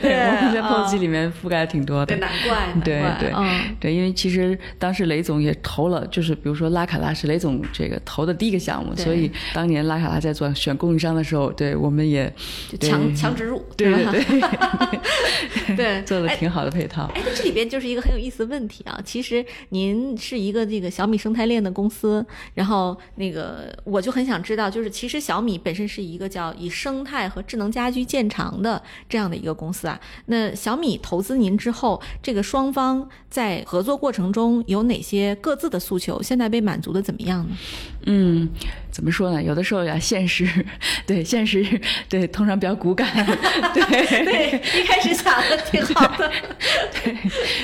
[0.00, 5.57] 对， 我们在 POS 机里面覆盖挺多的，难怪，对对，嗯，对，因为其实当时雷总也。
[5.62, 12.32] 投了，就是比如说拉卡拉是雷总这个投的第一个项目，所以当年拉卡拉在做选供应商的时候，对我们也
[12.80, 14.04] 强强植入，对对
[15.66, 17.10] 对，对，做了挺好的配套。
[17.14, 19.00] 哎，那这里边就是一个很有意思的问题啊。
[19.04, 29.98] 其实您是一个这个小米生态链的公司，然后那个我就很想知道，就是其实小米本身是一个叫以生态和智能家居见长的这样的一个公司啊。
[30.26, 36.22] 那小米投资您之后，这个双方在合作过程中有哪些各自的诉求？
[36.22, 37.56] 现在被满足的怎么样呢？
[38.08, 38.48] 嗯。
[38.90, 39.40] 怎么说呢？
[39.40, 40.44] 有的时候呀，现实，
[41.06, 41.64] 对现实，
[42.08, 43.06] 对通常比较骨感，
[43.72, 46.28] 对对，一开始想的挺好的，
[47.04, 47.16] 对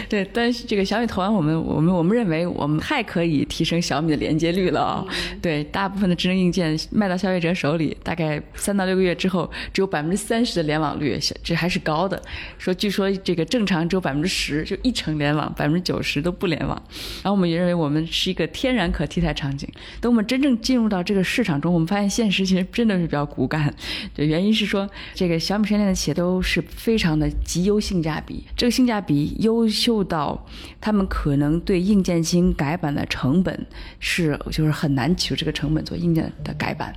[0.08, 5.04] 对，但是这个小米投完我们，我们我们认为我们太可以提升小米的连接率了啊。
[5.42, 12.22] 对，大部分的智能硬件卖到消费者手里，大概三到六个月之后，只有百分之三十的联网率，这还是高的。
[12.58, 16.80] 说据说这个正常只有百分之十，就一成联网，百分之九十都不联网。
[17.24, 19.68] 然后我们也认为我们是一个天然可替代场景。
[20.00, 23.72] 等我们真真正进入到这个市场中，我们发现现实其实真的是比较骨感。
[24.12, 30.44] 对，原因是说这个小米生态链的企业都是非常的极优性价比，这个性价比优秀到
[30.80, 33.64] 他们可能对硬件进行改版的成本
[34.00, 36.92] 是就是很难取这个成本做硬件的改版。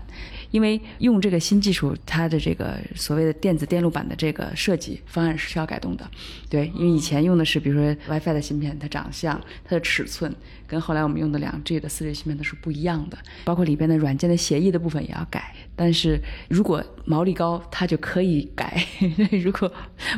[0.49, 6.09] 因为用这个新技术，它的这个所谓的电子电路板的这个设计方案是需要改动的，
[6.49, 10.33] 对，因为以前用的是比如说 WiFi 的芯片，它长相、它的尺寸
[10.67, 15.55] 跟后来我们用的两 G 的四 G 芯片都是不一样的，包括里边的软件的协议的部分也要改。
[15.75, 18.67] 但是如果毛利高，它就可以改；
[19.41, 19.71] 如果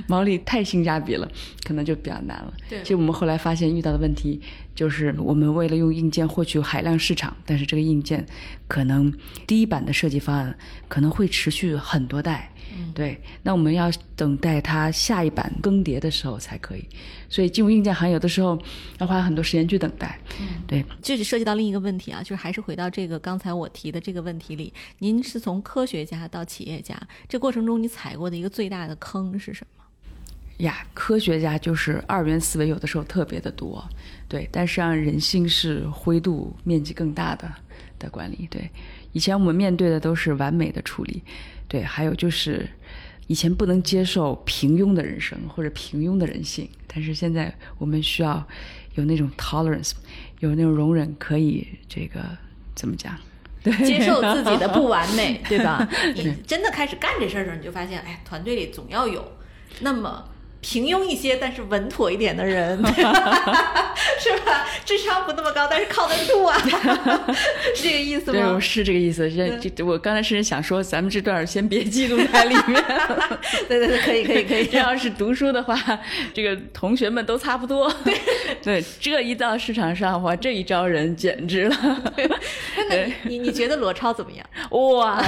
[0.08, 1.30] 毛利太性价比了，
[1.64, 2.54] 可能就比较难了。
[2.68, 4.42] 对其实我们后来发现遇到的问题
[4.74, 8.26] 就是，我们为了用硬件获取海量市场，但是这个硬件
[8.68, 9.14] 可能
[9.46, 10.58] 第一版的设计方案
[10.88, 12.52] 可能会持续很多代。
[12.94, 16.86] 对，那我们要等待它下一版更迭的时候才可以。
[17.30, 18.60] 所以进入硬件行业有的时候
[18.98, 20.20] 要花很多时间去等待。
[20.68, 29.84] 对，这就涉及到另一个问题啊，就是还是回到这个刚才我提的这个问题里，您是从科学家到企业家，这过程中你踩过的一个最大的坑是什么？
[30.58, 33.82] 呀，科学家就是二元思维，有的时候特别的多，
[34.28, 37.50] 对，但实际上人性是灰度面积更大的
[37.98, 38.70] 的管理，对。
[39.14, 41.24] 以前我们面对的都是完美的处理，
[41.70, 42.68] 对，还有就是
[43.28, 48.46] 以前不能接受平庸的人生或者平庸的人性，但是现在我们需要
[48.96, 49.92] 有那种 tolerance，
[50.40, 52.20] 有那种容忍，可以这个
[52.76, 53.16] 怎么讲？
[53.62, 55.88] 对，接受自己的不完美， 对吧？
[56.16, 59.34] 你真的开始干这事儿的时候，你就发现，哎，团队里总要有
[59.82, 60.28] 那么
[60.62, 62.78] 平庸一些，但是稳妥一点的人，
[64.20, 64.66] 是吧？
[64.86, 66.58] 智商不那么高，但是靠得住啊，
[67.76, 68.60] 是这个意思对，吗我？
[68.60, 69.30] 是这个意思。
[69.30, 72.84] 这这，我刚才是想说，咱们这段先别记录在里面。
[73.68, 74.66] 对对对，可以可以可以。
[74.66, 75.78] 这要是读书的话，
[76.34, 77.92] 这个同学们都差不多。
[78.62, 82.04] 对，这一到市场上，哇，这一招人简直了，
[82.90, 84.46] 那你你你觉得罗超怎么样？
[84.72, 85.24] 哇！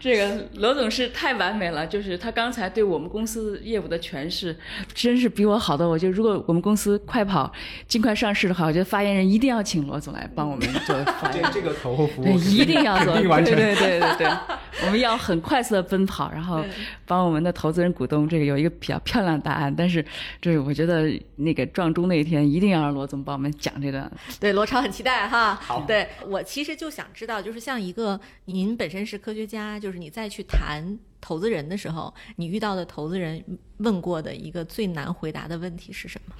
[0.00, 4.56] 这个罗总是太完美了，就是他刚才对我们公司业务的诠释，
[4.94, 5.88] 真是比我好的。
[5.88, 7.52] 我觉得如果我们公司快跑
[7.86, 11.42] 尽快上市的话，我觉得发言人一定要请罗总来帮我们做 发言。
[11.52, 13.54] 这个投后服务，一定要做，完成。
[13.54, 14.26] 对对对对对，
[14.84, 16.64] 我们要很快速的奔跑，然后
[17.06, 19.74] 帮我们的投资人、股东这个有一个比较漂亮的答案。
[19.74, 20.04] 但是，
[20.40, 24.10] 就是我觉得那个撞钟那一天，一定要让罗总帮我们讲这段。
[24.38, 25.54] 对，罗超很期待哈。
[25.54, 33.42] 好对我其实就想知道，就是像一个您本身是科学家，就就是你再去谈投资人的时候，你遇到的投资人
[33.78, 36.34] 问过的一个最难回答的问题是什么？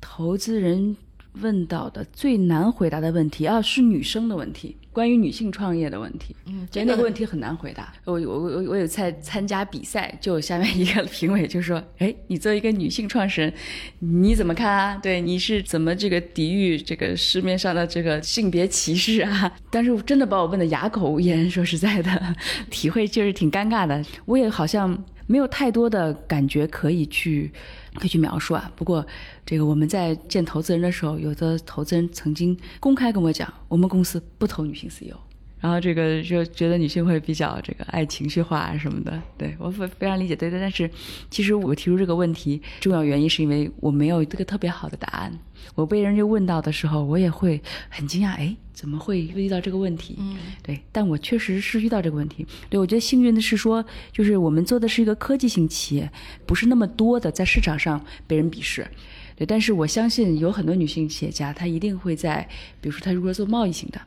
[0.00, 0.96] 投资人
[1.40, 6.34] 问到的最难回答的问题啊，是女生的问题，关于女性创业的问题。
[6.46, 7.92] 嗯，觉得那个问题很难回答。
[8.04, 13.52] 我我我我有在参加比赛，就下面一个评委就说： “哎，你作为一个女性创始人，
[14.00, 14.98] 你怎么看啊？
[15.02, 21.48] 对，你是怎么这个抵御这个市面上的这个性别歧视啊？” 但是真的把我问的哑口无 言。
[21.48, 22.36] 说实在的，
[22.70, 24.04] 体会就是挺尴尬的。
[24.24, 27.50] 我也好像没有太多的感觉可以去
[27.94, 28.70] 可以去描述啊。
[28.76, 29.06] 不过
[29.44, 35.16] 这个我们在见投资人的时候，有的投资人曾经公开跟我讲，我们公司不投女性 CEO。
[35.60, 40.58] 然后这个就觉得女性会比较这个爱情绪化啊什么的，对我非非常理解，对对。
[40.58, 40.90] 但是
[41.30, 45.38] 其实我提出这个问题，重要原因是因为我没有一个特别好的答案。
[45.74, 50.16] 我被人家问到的时候，我也会很惊讶，哎，怎么会遇到这个问题？
[50.18, 52.46] 嗯，对，但我确实是遇到这个问题。
[52.70, 56.10] 对我觉得幸运的是说，就是我们做的是一个科技型企业，
[56.46, 58.86] 不是那么多的在市场上被人鄙视。
[59.36, 62.48] 对，但是我相信有很多女性企业家，她一定会在，
[62.80, 64.00] 比如说她如果做贸易型的，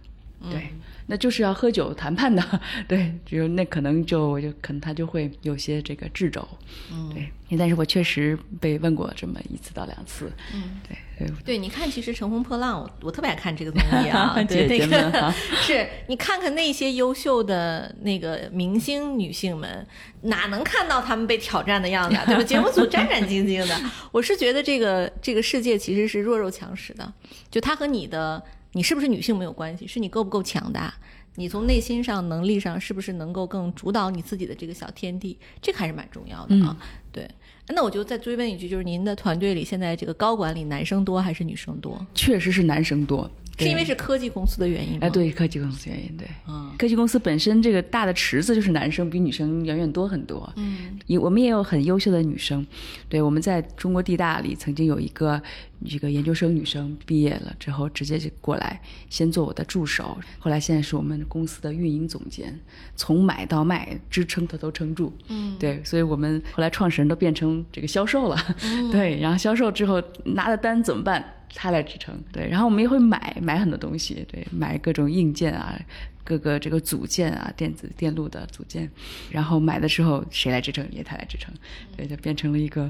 [0.52, 0.70] 对，
[1.08, 2.44] 那就是要喝酒谈判的，
[2.88, 6.48] 对，只有那可能就我就可能他就会有些这个掣肘，
[6.92, 19.86] 嗯对，但是我确实被问过这么一次到两次，嗯，对，对对，你看，其实《乘风破浪》，我我特别爱看这个综艺啊， 对，那个 是你看看那些优秀的那个明星女性们，
[20.22, 22.24] 哪能看到她们被挑战的样子啊？
[22.26, 22.44] 对吧？
[22.44, 23.80] 节目组战战兢兢的。
[24.12, 27.14] 我是觉得这个这个世界其实是弱肉强食的，
[27.52, 28.42] 就它和你的
[28.74, 30.94] 你是不是女性没有关系，是你够不够强大。
[31.36, 35.36] 你从内心上、能力上，是不是能够更主导你自己的这个小天地？
[35.60, 36.78] 这个还是蛮重要的啊。
[37.12, 37.28] 对，
[37.70, 42.06] 那我就再追问一句，就是您的团队里现在这个高管里，男生多还是女生多？
[42.14, 45.00] 确实是男生多，是因为是科技公司的原因吗？
[45.02, 46.72] 哎，，对科技公司原因，对，嗯。
[46.78, 51.00] 科技公司本身这个大的池子就是男生比女生远远多很多，嗯。
[51.06, 52.66] 也我们也有很优秀的女生，
[53.08, 55.42] 对，我们在中国地大里曾经有一个
[55.82, 62.60] 一个研究生女生毕业了之后，直接就过来先做我的助手，后来现在是我们公司的运营总监，
[62.96, 68.38] 从买到卖支撑她都撑住，嗯，对，所以我们后来创始人都变成这个销售了，
[68.92, 71.24] 对，然后销售之后拿的单怎么办？
[71.56, 75.80] 他来支撑，对，然后我们也会买买很多东西，对，买各种硬件啊，
[76.24, 78.90] 各个这个组件啊，电子电路的组件，
[79.30, 80.88] 然后买的时候谁来支撑？
[80.92, 81.54] 也他来支撑，
[81.96, 82.90] 对，就变成了一个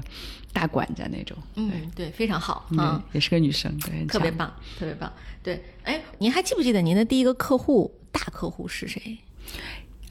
[0.52, 5.12] 大管家那种，嗯，对，非常好对啊，，也是个女生，对，特别棒，特别棒。
[5.42, 9.18] 对，哎，您还记不记得您的第一个客户大客户是谁？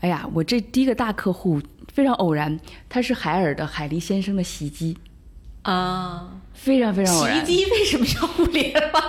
[0.01, 1.61] 哎呀，我这第一个大客户
[1.91, 4.97] 非常偶然，他是海尔的海狸先生的洗衣机，
[5.61, 7.45] 啊，非常非常偶然。
[7.45, 9.03] 洗衣机为什么要互联网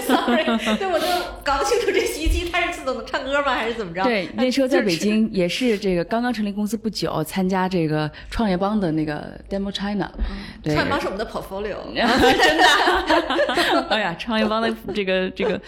[0.00, 0.44] ？Sorry，
[0.76, 1.06] 对我都
[1.42, 4.02] 搞不清楚这洗衣机它是自动的唱歌吗，还是怎么着？
[4.04, 10.10] 对， 那时候在北京也是这个刚刚成立公司不久，参加这个创业邦的那个 Demo China。
[10.62, 12.64] 对，创业邦是我们的 portfolio， 真的。
[13.90, 15.60] 哎呀，创业邦的这个这个，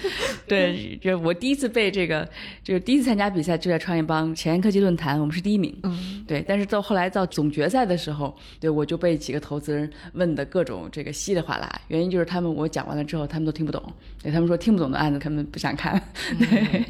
[0.46, 2.28] 对，就我第一次被这个，
[2.62, 5.76] 就是第一次参加比赛就在创业邦前沿科技论坛，我们是第一名。
[5.82, 6.44] 嗯，对。
[6.46, 13.82] 但是到后来到总决赛的时候，对我就被几个投资人问的各种这个稀里哗啦，原因就是他们我讲完了之后，他们都听不懂。
[14.22, 16.00] 对他们说听不懂的案子，他们不想看。
[16.38, 16.84] 对，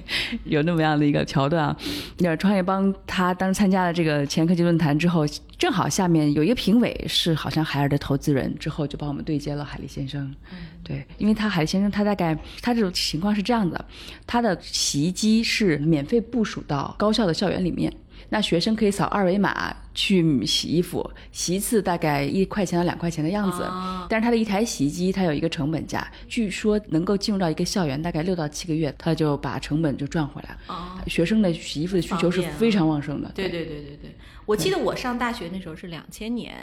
[0.45, 1.77] 有那么样的一个桥段啊。
[2.19, 5.25] 那创业邦他当时参加了这个前科技论坛之后，
[5.59, 10.35] 正好下面有一个评委是好像海尔的投资人，之后就帮我们对接了海利先生。
[10.83, 13.85] 对，因为他海利先生他大概他这种情况是这样的，
[14.27, 17.93] 他的洗衣机是免费部署到高校的校园里面。
[18.33, 23.69] 那学生可以扫二维码去洗衣服，洗一次大概一块钱到两块钱的样子。
[24.09, 31.05] 但是它的一台洗衣机它有一个成本价，据说能够进入到一个校园大概六到七个月，它就把成本就赚回来了。
[31.07, 33.31] 学生的洗衣服的需求是非常旺盛的。
[33.35, 34.17] 对对对对对，
[34.47, 36.55] 我记得我上大学那时候是两千年，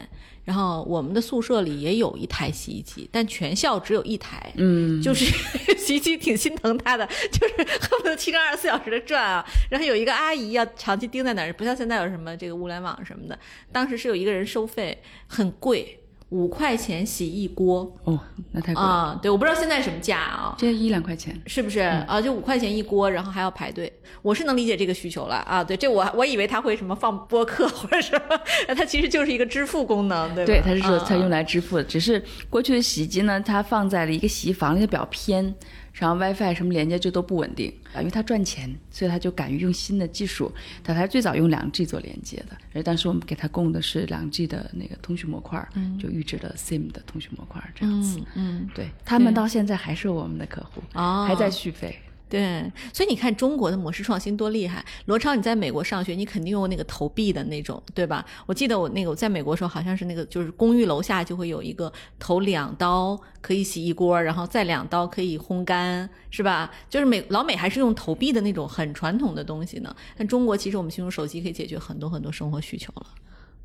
[0.43, 4.51] 然后我们的宿舍里也有一台洗衣机，但全校只有一台。
[4.55, 5.25] 嗯，就是
[5.77, 9.45] 洗衣机挺心疼它的，就是 恨不得七乘二十四小时的转啊。
[9.69, 11.53] 然后有一个阿姨要长期盯在那儿。
[11.53, 13.39] 不像现在有什么这个物联网什么的，
[13.71, 15.99] 当时是有一个人收费很贵，
[16.29, 18.19] 五块钱洗一锅哦，
[18.51, 19.17] 那太贵啊！
[19.21, 22.19] 对，我不知道现在什么价啊，现在一两块钱是不是啊？
[22.19, 25.63] 就五块钱一锅，然后还要排队，我是能理解这个需求了啊！
[25.63, 28.37] 对，这我我以为他会什么放播客 或者什么，
[28.75, 30.45] 它其实就是一个支付功能，对吧？
[30.45, 35.55] 对，它是说它用来支付的，只是过去的洗衣机呢，它放在了一个洗衣房里比较偏。
[35.97, 40.51] 然后 WiFi 什么连接就都不稳定啊，因为它赚钱，所以他就敢于用新的技术。
[40.83, 45.67] 他还最早用两 G 做连接的，而当时我们给他供的是两 G 的那个通讯模块，
[45.99, 48.19] 就预制的 SIM 的通讯模块这样子。
[48.35, 50.81] 嗯，对他们到现在还是我们的客户，
[51.25, 51.99] 还在续费。
[52.29, 54.83] 对，所以你看中国的模式创新多厉害。
[55.05, 58.25] 罗超，你在美国上学，你肯定用那个投币的那种，对吧？
[58.45, 66.69] 我记得我那个我在美国的时候，好像是那个就是公寓楼下就会有一个投两刀可以洗一锅，然后再两刀可以烘干，是吧？
[66.89, 69.95] 就是美老美还是用投币的那种很传统的东西呢。
[70.17, 73.07] 但中国其实我们用手机可以解决很多很多生活需求了。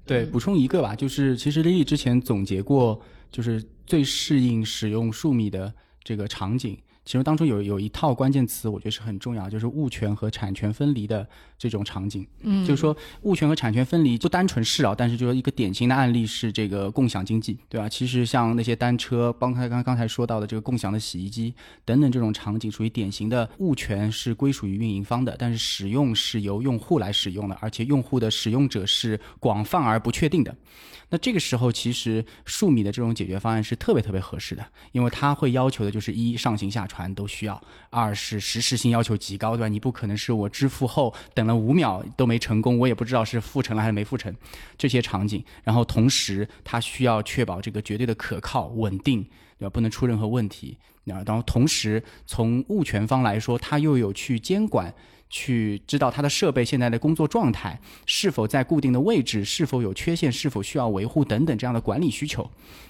[0.07, 3.01] 对，补充一个吧，就是其实 Lily 之前总结过，
[3.33, 6.79] 就是最适应使用数米的这个场景。
[7.05, 11.29] 其中当中有有一套关键词，我觉得是很重要，就是物权和产权分离的
[11.69, 12.27] 这种场景。
[12.41, 17.89] 嗯，就是说物权和产权分离不单纯是啊，但是就是一个典型的案例是这个共享经济，对吧？
[17.89, 21.55] 其实像那些单车，刚才刚刚才说到的这个共享的洗衣机
[21.85, 30.55] 等等这种场景，属于典型的物权是归属于运营方的，但是使用是由用户来使用的，而且用户的使用者是广泛而不确定的。
[31.11, 39.69] 那这个时候，其实数米的这种解决方案是特别特别合适的，因为它会要求的就是一上行下传都需要，二是实时性要求极高，对吧？
[39.69, 44.35] 你不可能是我支付后等了五秒都没成功，我也不知道是付成了还是没付成，
[44.77, 45.45] 这些场景。
[45.63, 49.23] 然后同时，它需要确保这个绝对的可靠、稳定，
[49.59, 49.71] 对吧？
[49.71, 50.77] 不能出任何问题。
[51.05, 54.93] 然后同时，从物权方来说，它又有去监管。
[55.35, 62.43] 去知道它的设备现在的工作状态是否在固定的位置，是否有缺陷，是否需要维护等等这样的管理需求，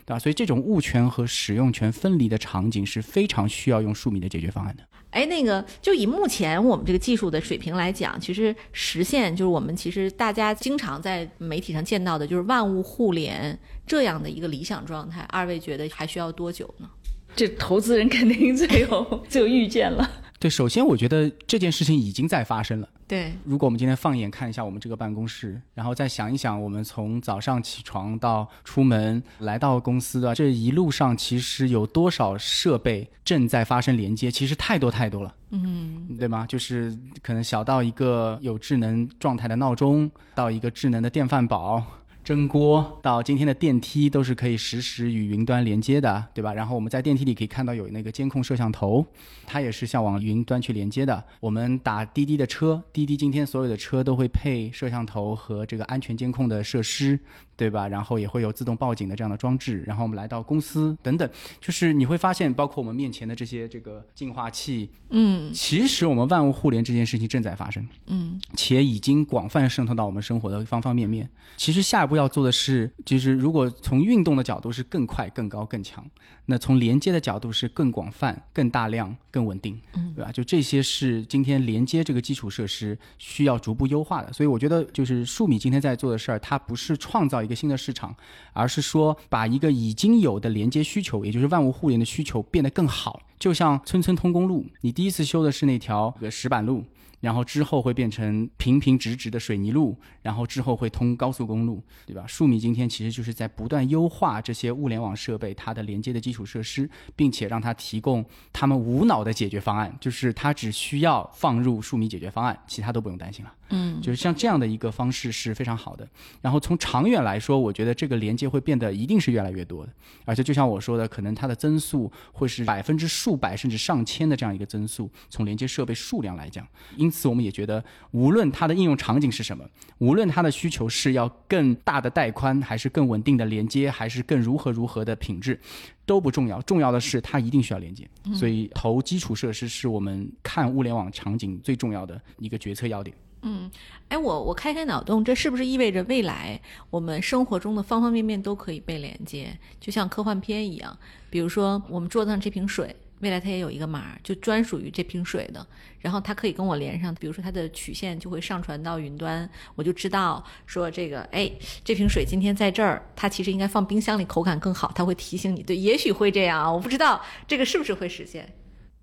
[0.04, 0.18] 对吧？
[0.18, 4.82] 所以这种物权和使用权分离的场景是非常需要用数米的解决方案的。
[5.10, 15.20] 哎，那个就以目前我们这个技术的水平来讲，其实实现就是我们其实大家经常在媒体上见到的，就是万物互联这样的一个理想状态。
[15.28, 16.90] 二位觉得还需要多久呢？
[17.34, 20.10] 这投资人肯定最有最有预见了。
[20.38, 22.88] 对，首先我觉得这件事情已经在发生了。
[23.06, 34.32] 对，如果我们今天放眼看一下我们这个办公室，然后再想一想，我们从早上起床到出门来到公司的这一路上，其实有多少设备正在发生连接？
[34.32, 35.32] 其实太多太多了。
[35.50, 36.44] 嗯，对吗？
[36.48, 41.80] 就是可能小到一个有智能状态的闹钟，到一个智能的电饭煲。
[42.24, 46.54] 蒸锅到今天的电梯都是可以实时与云端连接的，对吧？
[46.54, 49.04] 然后我们在电梯里可以看到有那个监控摄像头，
[49.44, 51.24] 它也是向往云端去连接的。
[51.40, 57.18] 我们打滴滴的车，滴滴今天所有的车都会配摄像头和这个安全监控的设施。
[57.56, 57.86] 对吧？
[57.88, 59.82] 然后也会有自动报警的这样的装置。
[59.86, 61.28] 然后我们来到公司等等，
[61.60, 71.28] 就是你会发现，包括我们面前的这些这个净化器，嗯，其实我们万物互联这件事情正在发生，嗯，且已经广泛渗透到我们生活的方方面面。
[71.56, 72.12] 其实下一步。
[72.22, 76.06] 要做的是，就是如果从运动的角度是更快、更高、更强，
[76.46, 80.32] 那从连接的角度是更广泛、更大量、更稳定，嗯，对吧？
[80.32, 84.32] 就这些是今天连接这个基础设施需要逐步优化的。
[84.32, 88.14] 所以我觉得，就是数米今天在做的事儿，它不是创造一个新的市场，
[88.52, 93.22] 而是说把一个已经有的连接需求，也就是万物互联的需求变得更好。
[93.38, 96.84] 就像村村通公路，你第一次修的是那条石板路。
[97.22, 102.26] 然后之后会变成平平直直的水泥路，然后之后会通高速公路，对吧？
[102.26, 113.54] 数米今天其实就是在不断优化这些物联网设备它的连接的基础设施，并且让它提供他们无脑的解决方案，就是它只需要放入数米解决方案，其他都不用担心了。
[113.72, 116.08] 嗯，就是像这样的一个方式是非常好的。
[116.40, 119.92] 然后从长远来说，我觉得这个连接会变得一定是越来越多的，
[120.24, 125.10] 而且就像我说的，可能它的增速会是百分之数百甚至上千的这样一个增速。
[125.28, 126.66] 从连接设备数量来讲，
[126.96, 129.64] 因此我们也觉得，无论它的应用场景是什么，
[129.98, 135.58] 无论它的需求是要更大的带宽，还是更稳定的连接，还是更如何如何的品质，
[136.04, 136.60] 都不重要。
[136.62, 138.06] 重要的是它一定需要连接。
[138.34, 143.16] 所以投基础设施是我们看物联网场景最重要的一个决策要点。
[143.42, 143.70] 嗯，
[144.08, 150.96] 哎，我我开开脑洞，这是不是意味着未来我们生活中的方方面面都可以被连接，就像科幻片一样？
[151.28, 155.66] 比如说我们桌子上这瓶水，未来它也有一个码，就专属于这瓶水的，
[155.98, 161.50] 然后它可以跟我连上，比如说它的曲线就会上传到云端，我就知道说这个，哎，
[161.84, 165.64] 这瓶水今天在这儿，它其实应该放冰箱里，口感更好，它会提醒你。
[165.64, 168.48] 对，也许会这样啊，我不知道这个是不是会实现。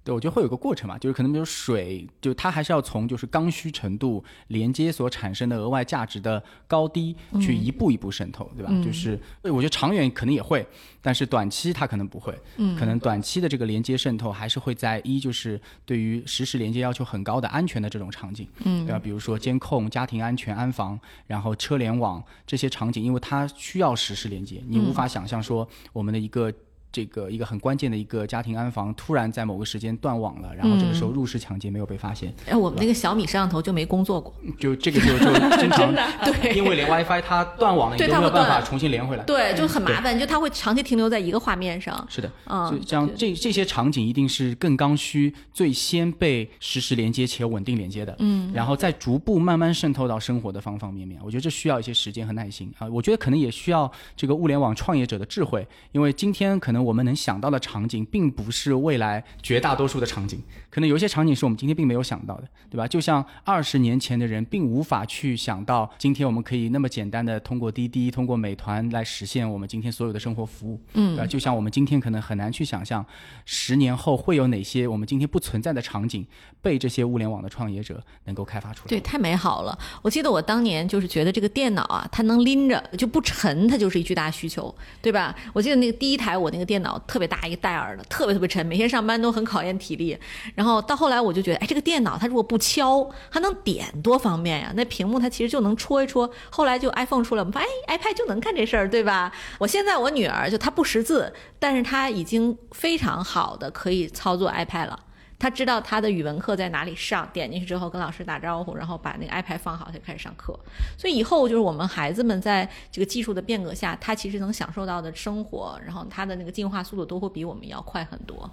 [0.09, 8.71] 对，我觉得会有个过程嘛，就是可能比如水，就它还是要从就是刚需程度连接所产生的额外价值的高低去一步一步渗透，对吧？
[8.83, 10.65] 就是我觉得长远可能也会，
[10.99, 18.97] 但是短期它可能不会，嗯，可能短期的这个连接渗透还是会在一就是对于实时连接要求很高的安全的这种场景，嗯，对吧？
[18.97, 26.51] 比如说监控、家庭安全、安防，然后车联网这些场景，因为它需要实时连接，你无法想象说我们的一个。
[26.91, 32.33] 这个一个很关键的一个家庭安防突然在某个时间断网了，然后这个时候入室抢劫没有被发现。
[32.47, 35.93] 哎，我们那个小米摄像头就没工作过，就这个就就经常
[36.25, 39.23] 对，因为连 WiFi 它断网了，你都没有办法重新连回来。
[39.23, 42.05] 对，就很麻烦，就它会长期停留在一个画面上。
[42.09, 48.15] 是的，嗯，这样这这些场景一定是更刚需、最先被实时连接且稳定连接的。
[48.19, 51.19] 嗯，然后再逐步慢慢渗透到生活的方方面面。
[51.23, 52.87] 我觉得这需要一些时间和耐心啊。
[52.87, 57.59] 我觉得可能也需要这个物联网创业者的智慧，因为今天可能我们能想到的。
[57.59, 62.87] 场景并不是未来绝大多数的场景，可能有一些场景是我们今天并没有想到的，对吧？
[62.87, 71.27] 就像二十年前的人并无法去想到，今天我们可以那么简单的通过滴滴、通过美团来实现我们今天所有的生活服务，嗯，对吧？
[71.27, 73.05] 就像我们今天可能很难去想象，
[73.45, 76.25] 十年后会有哪些我们今天不存在的场景
[76.61, 78.87] 被这些物联网的创业者能够开发出来。
[78.87, 79.77] 对，太美好了！
[80.01, 85.35] 我记得我当年就是觉得这个电脑啊，它能拎着就不沉，它就是一巨大需求，对吧？
[85.53, 87.39] 我记得那个第一台我那个电脑特别大。
[87.47, 90.15] 一个戴尔的特别特别沉，每天上班都很考验体力。
[90.53, 94.71] 然后到后来我就觉得，哎，这个电脑它如果不敲，还能点多方便呀？
[94.75, 96.29] 那屏幕它其实就能戳一戳。
[96.51, 99.31] 后来就 iPhone 出来，我们发现，哎，iPad 就能干这事儿，对吧？
[99.57, 104.99] 我现在我女儿就她不识字，但是她已经非常好的可以操作 iPad 了。
[105.39, 110.59] 他知道他的语文课在哪里上，点进去之后跟老师打招呼，然后把那个 iPad 放好，他就开始上课。
[110.97, 118.51] 所以以后就是我们孩子们在这个技术的变革下，他其实能享受到的生活，然后他的那个进化速度都会比我们要快很多。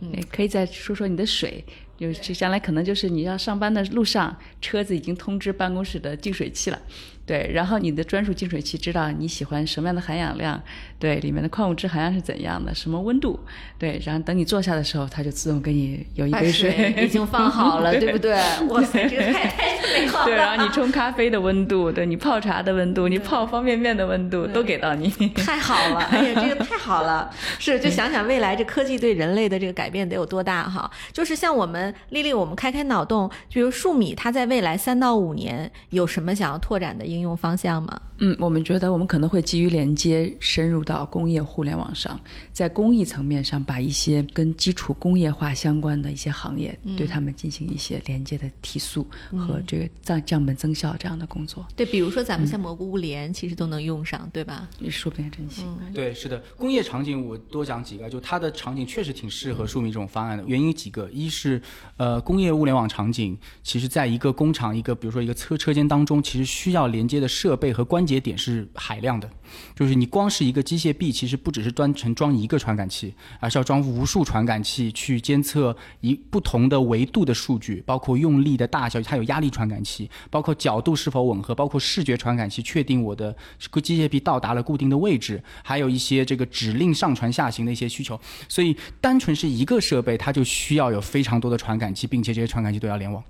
[0.00, 1.64] 嗯，可以再说说你的水，
[1.98, 6.80] 就将来可能就是你要上班的路上，车子已经通知办公室的净水器了。
[7.28, 10.58] 对，然后你的专属净水器知道你喜欢什么样的含氧量，
[10.98, 13.38] 对，里面的矿物质含量是怎样的，什么温度，
[13.76, 18.32] 对，然后等你坐下的时候，它就自动给你有一杯水，已经放好了，对不对？
[18.70, 20.24] 哇塞，这个太太美好了。
[20.24, 27.30] 对，然后你冲咖啡的温度，对你泡茶的温度，你泡方便面的温度都给到你，太好了，哎呀，这个太好了。
[27.58, 30.90] 是，就想想未来这科技对人类的这个改变得有多大哈。
[31.12, 38.00] 就是像我们丽丽，我们开开脑洞，比如数米，它在未来三到五年有什么想要拓展的应应用方向吗？
[38.18, 42.18] 嗯，我们觉得我们可能会基于连接深入到工业互联网上，
[42.52, 51.66] 在工艺层面上把一些跟基础工业化相关的一些行业，对他们进行一些连接的提速和这个降降本增效这样的工作。
[51.76, 54.68] 对，比如说咱们像蘑菇物联，其实都能用上，对吧？
[54.78, 55.64] 你说不定真行。
[55.94, 60.44] 对，是的，工业场景我多讲几个，就它的场景确实挺适合数米这种方案的。
[60.46, 61.60] 原因几个，一是
[61.96, 69.30] 呃工业物联网场景，其实在一个工厂一个比如说一个车车间当中，其实需要连接的设备和关节点是海量的，
[69.76, 83.36] 就是你光是一个机械臂，其实不只是专程装一个传感器，而是要装无数传感器去监测一不同的维度的数据，包括用力的大小，它有压力传感器，包括角度是否吻合，包括视觉传感器确定我的
[83.70, 88.18] 个机械臂到达了固定的位置，还有一些这个指令上传下行的一些需求。
[88.48, 93.22] 所以单纯是一个设备，它就需要有非常多的传感器，并且这些传感器都要联网。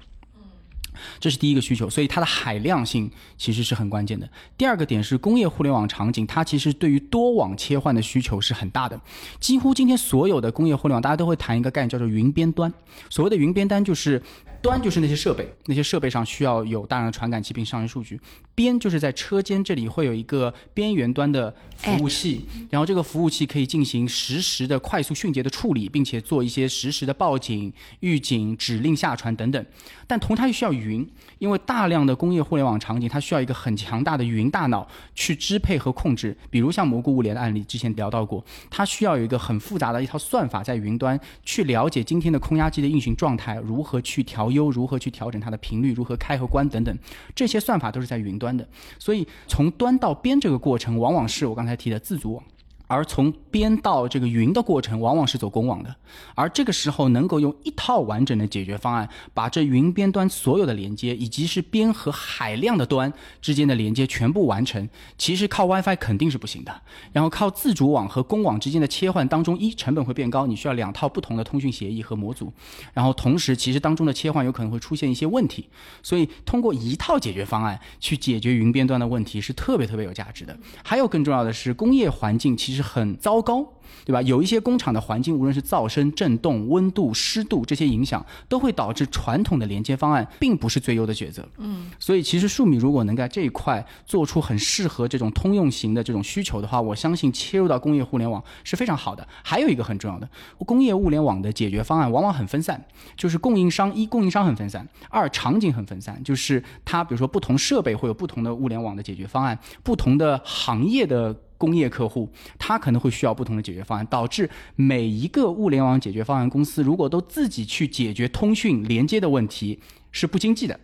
[1.19, 4.29] 这是第一个需求，所以它的海量性其实是很关键的。
[4.57, 9.01] 第二个点是工业互联网场景，它其实对于多网切换的需求是很大的。
[9.41, 12.73] 几乎今天所有的工业互联网，大家都会谈一个概念叫做云边端。
[13.11, 14.23] 所谓的云边端就是
[14.63, 18.21] 端就是那些设备，那些设备上需要有大量的传感器并上传数据。
[18.55, 29.65] 边就是在车间这里会有一个边缘端的服务器，然后这个服务器可以进行实时的快速迅捷的处理，并且做一些实时的报警、预警、指令下传等等。
[30.09, 31.09] 但同它又需要云，云
[31.39, 36.37] 因为大量的工业互联网场景，它需要一个很强大的云大脑去支配和控制。
[36.51, 46.99] 比如像蘑菇物联的案例，之前聊到过，它需要有一个很复杂的一套算法在云端去了解今天的空压机的运行状态，如何去调优，如何去调整它的频率，如何开和关等等，
[47.37, 48.49] 这些算法都是在云端。
[48.57, 48.67] 的，
[48.99, 52.43] 所以从端到边这个过程，往往是我刚才提的自组网。
[52.89, 55.95] 而从边到这个云的过程，往往是走公网的。
[56.35, 63.13] 而这个时候，能够用一套完整的解决方案，把这云边端所有的连接，以及是边和海量的端
[63.43, 66.81] 之间的连接全部完成，其实靠 WiFi 肯定是不行的。
[67.13, 72.51] 然后靠自主网和公网之间的切换当中，一成本会变高，你需要两套不同的通讯协议和模组。
[72.95, 75.69] 然后同时，其实当中的切换有可能会出现一些问题。
[76.03, 80.59] 所以，通过一套解决方案去解决云边端的问题，是特别特别有价值的。
[80.83, 82.78] 还有更重要的是，工业环境其实。
[82.79, 83.67] 是很糟糕，
[84.05, 84.21] 对吧？
[84.23, 91.47] 有一些工厂的环境，无论是噪声、震动、温度、湿度这些影响，都会导致传统的连接方案并不是最优的选择。
[91.59, 99.27] 嗯，所以其实数米如果能在这一块做出很适合这种通用型的这种需求的话，我相信切入到工业互联网是非常好的。
[99.43, 100.29] 还有一个很重要的，
[100.59, 102.83] 工业物联网的解决方案往往很分散，
[103.17, 111.37] 就是供应商一供应商很分散，二场景很分散，就是它比如说不同设备会有不同的物联网的解决方案，不同的行业的。
[111.59, 119.79] 工业客户，他可能会需要不同的解决方案，导致每一个物联网解决方案公司如果都自己去解决通讯连接的问题，
[120.13, 120.79] 是不经济的。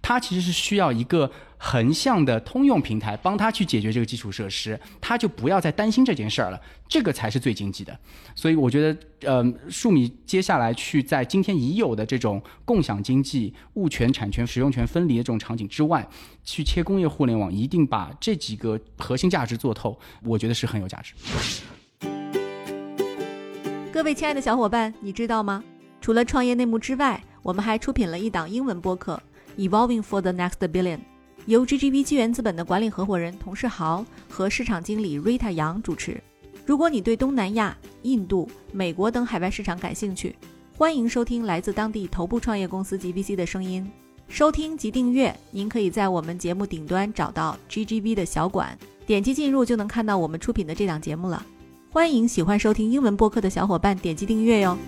[0.00, 7.98] 它其实是需要一个横向的通用平台帮他去解决这个基础设施，他就不要再担心这件事儿了，这个才是最经济的。
[8.32, 8.96] 所以我觉得，
[9.28, 16.08] 呃，数米接下来去在今天已有的这种共享经济、物权、产权、使用权分离的这种场景之外，
[16.44, 21.12] 去切工业互联网，一定把这几个核心价值做透，我觉得是很有价值。
[23.98, 25.60] 各位亲爱的小伙伴，你知道吗？
[26.00, 29.20] 除了创业内幕之外，我们还出品了一档英文播客。
[29.56, 31.00] Evolving for the next billion，
[31.46, 36.22] 由 GGV 纪元资本的管理合伙人童世豪和市场经理 Rita 杨主持。
[36.64, 40.36] 如果你对东南亚、印度、美国等海外市场感兴趣，
[40.76, 43.90] 欢迎收听来自当地头部创业公司 GVC 的声音。
[44.28, 51.44] 收听及订阅，您可以在我们节目顶端找到 GGV 的小馆，点击进入就能看到我们出品的这档节目了。
[51.98, 54.78] 欢迎喜欢收听英文播客的小伙伴点击订阅哟。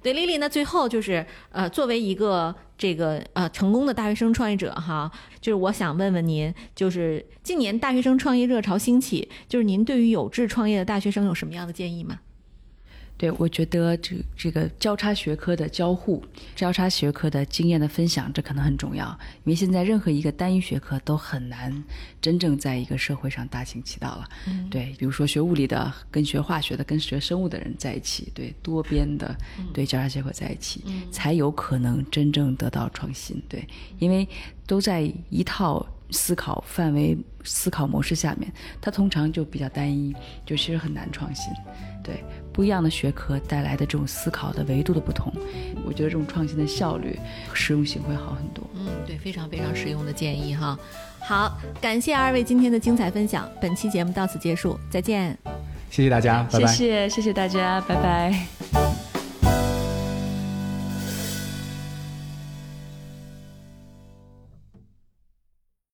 [0.00, 5.10] 对丽丽那，最后就是呃，作为一个这个呃成功的大学生创业者哈，
[5.40, 12.20] 就是我想问问您，就是近年大学生创业热潮兴起，就是您对于有志创业的大学生有什么样的建议吗？
[13.16, 16.22] 对，我觉得这这个交叉学科的交互、
[16.56, 19.06] 交叉学科的经验的分享，这可能很重要。
[19.44, 21.72] 因为现在任何一个单一学科都很难
[22.20, 24.28] 真正在一个社会上大行其道了。
[24.70, 29.34] 对，比如说学物理的跟学化学的跟学生物的人在一起，对多边的
[29.72, 33.40] 对交叉学科在一起，才有可能真正得到创新。
[33.48, 33.66] 对，
[33.98, 34.28] 因为
[34.66, 35.86] 都在一套。
[36.10, 41.52] 思考范围、思考模式下面，它通常就比较单一，就其实很难创新。
[42.04, 42.22] 对
[42.54, 45.32] 不一样的学科带来的这种思考的维度的不同，
[45.84, 47.18] 我觉得这种创新的效率、
[47.52, 48.64] 实用性会好很多。
[48.76, 50.78] 嗯，对，非常非常实用的建议哈。
[51.20, 55.36] 好，感谢二位今天的精彩分享，本期节目到此结束，再见。
[55.90, 56.66] 谢谢大家，拜拜。
[56.66, 59.13] 谢谢，谢谢大家，拜拜。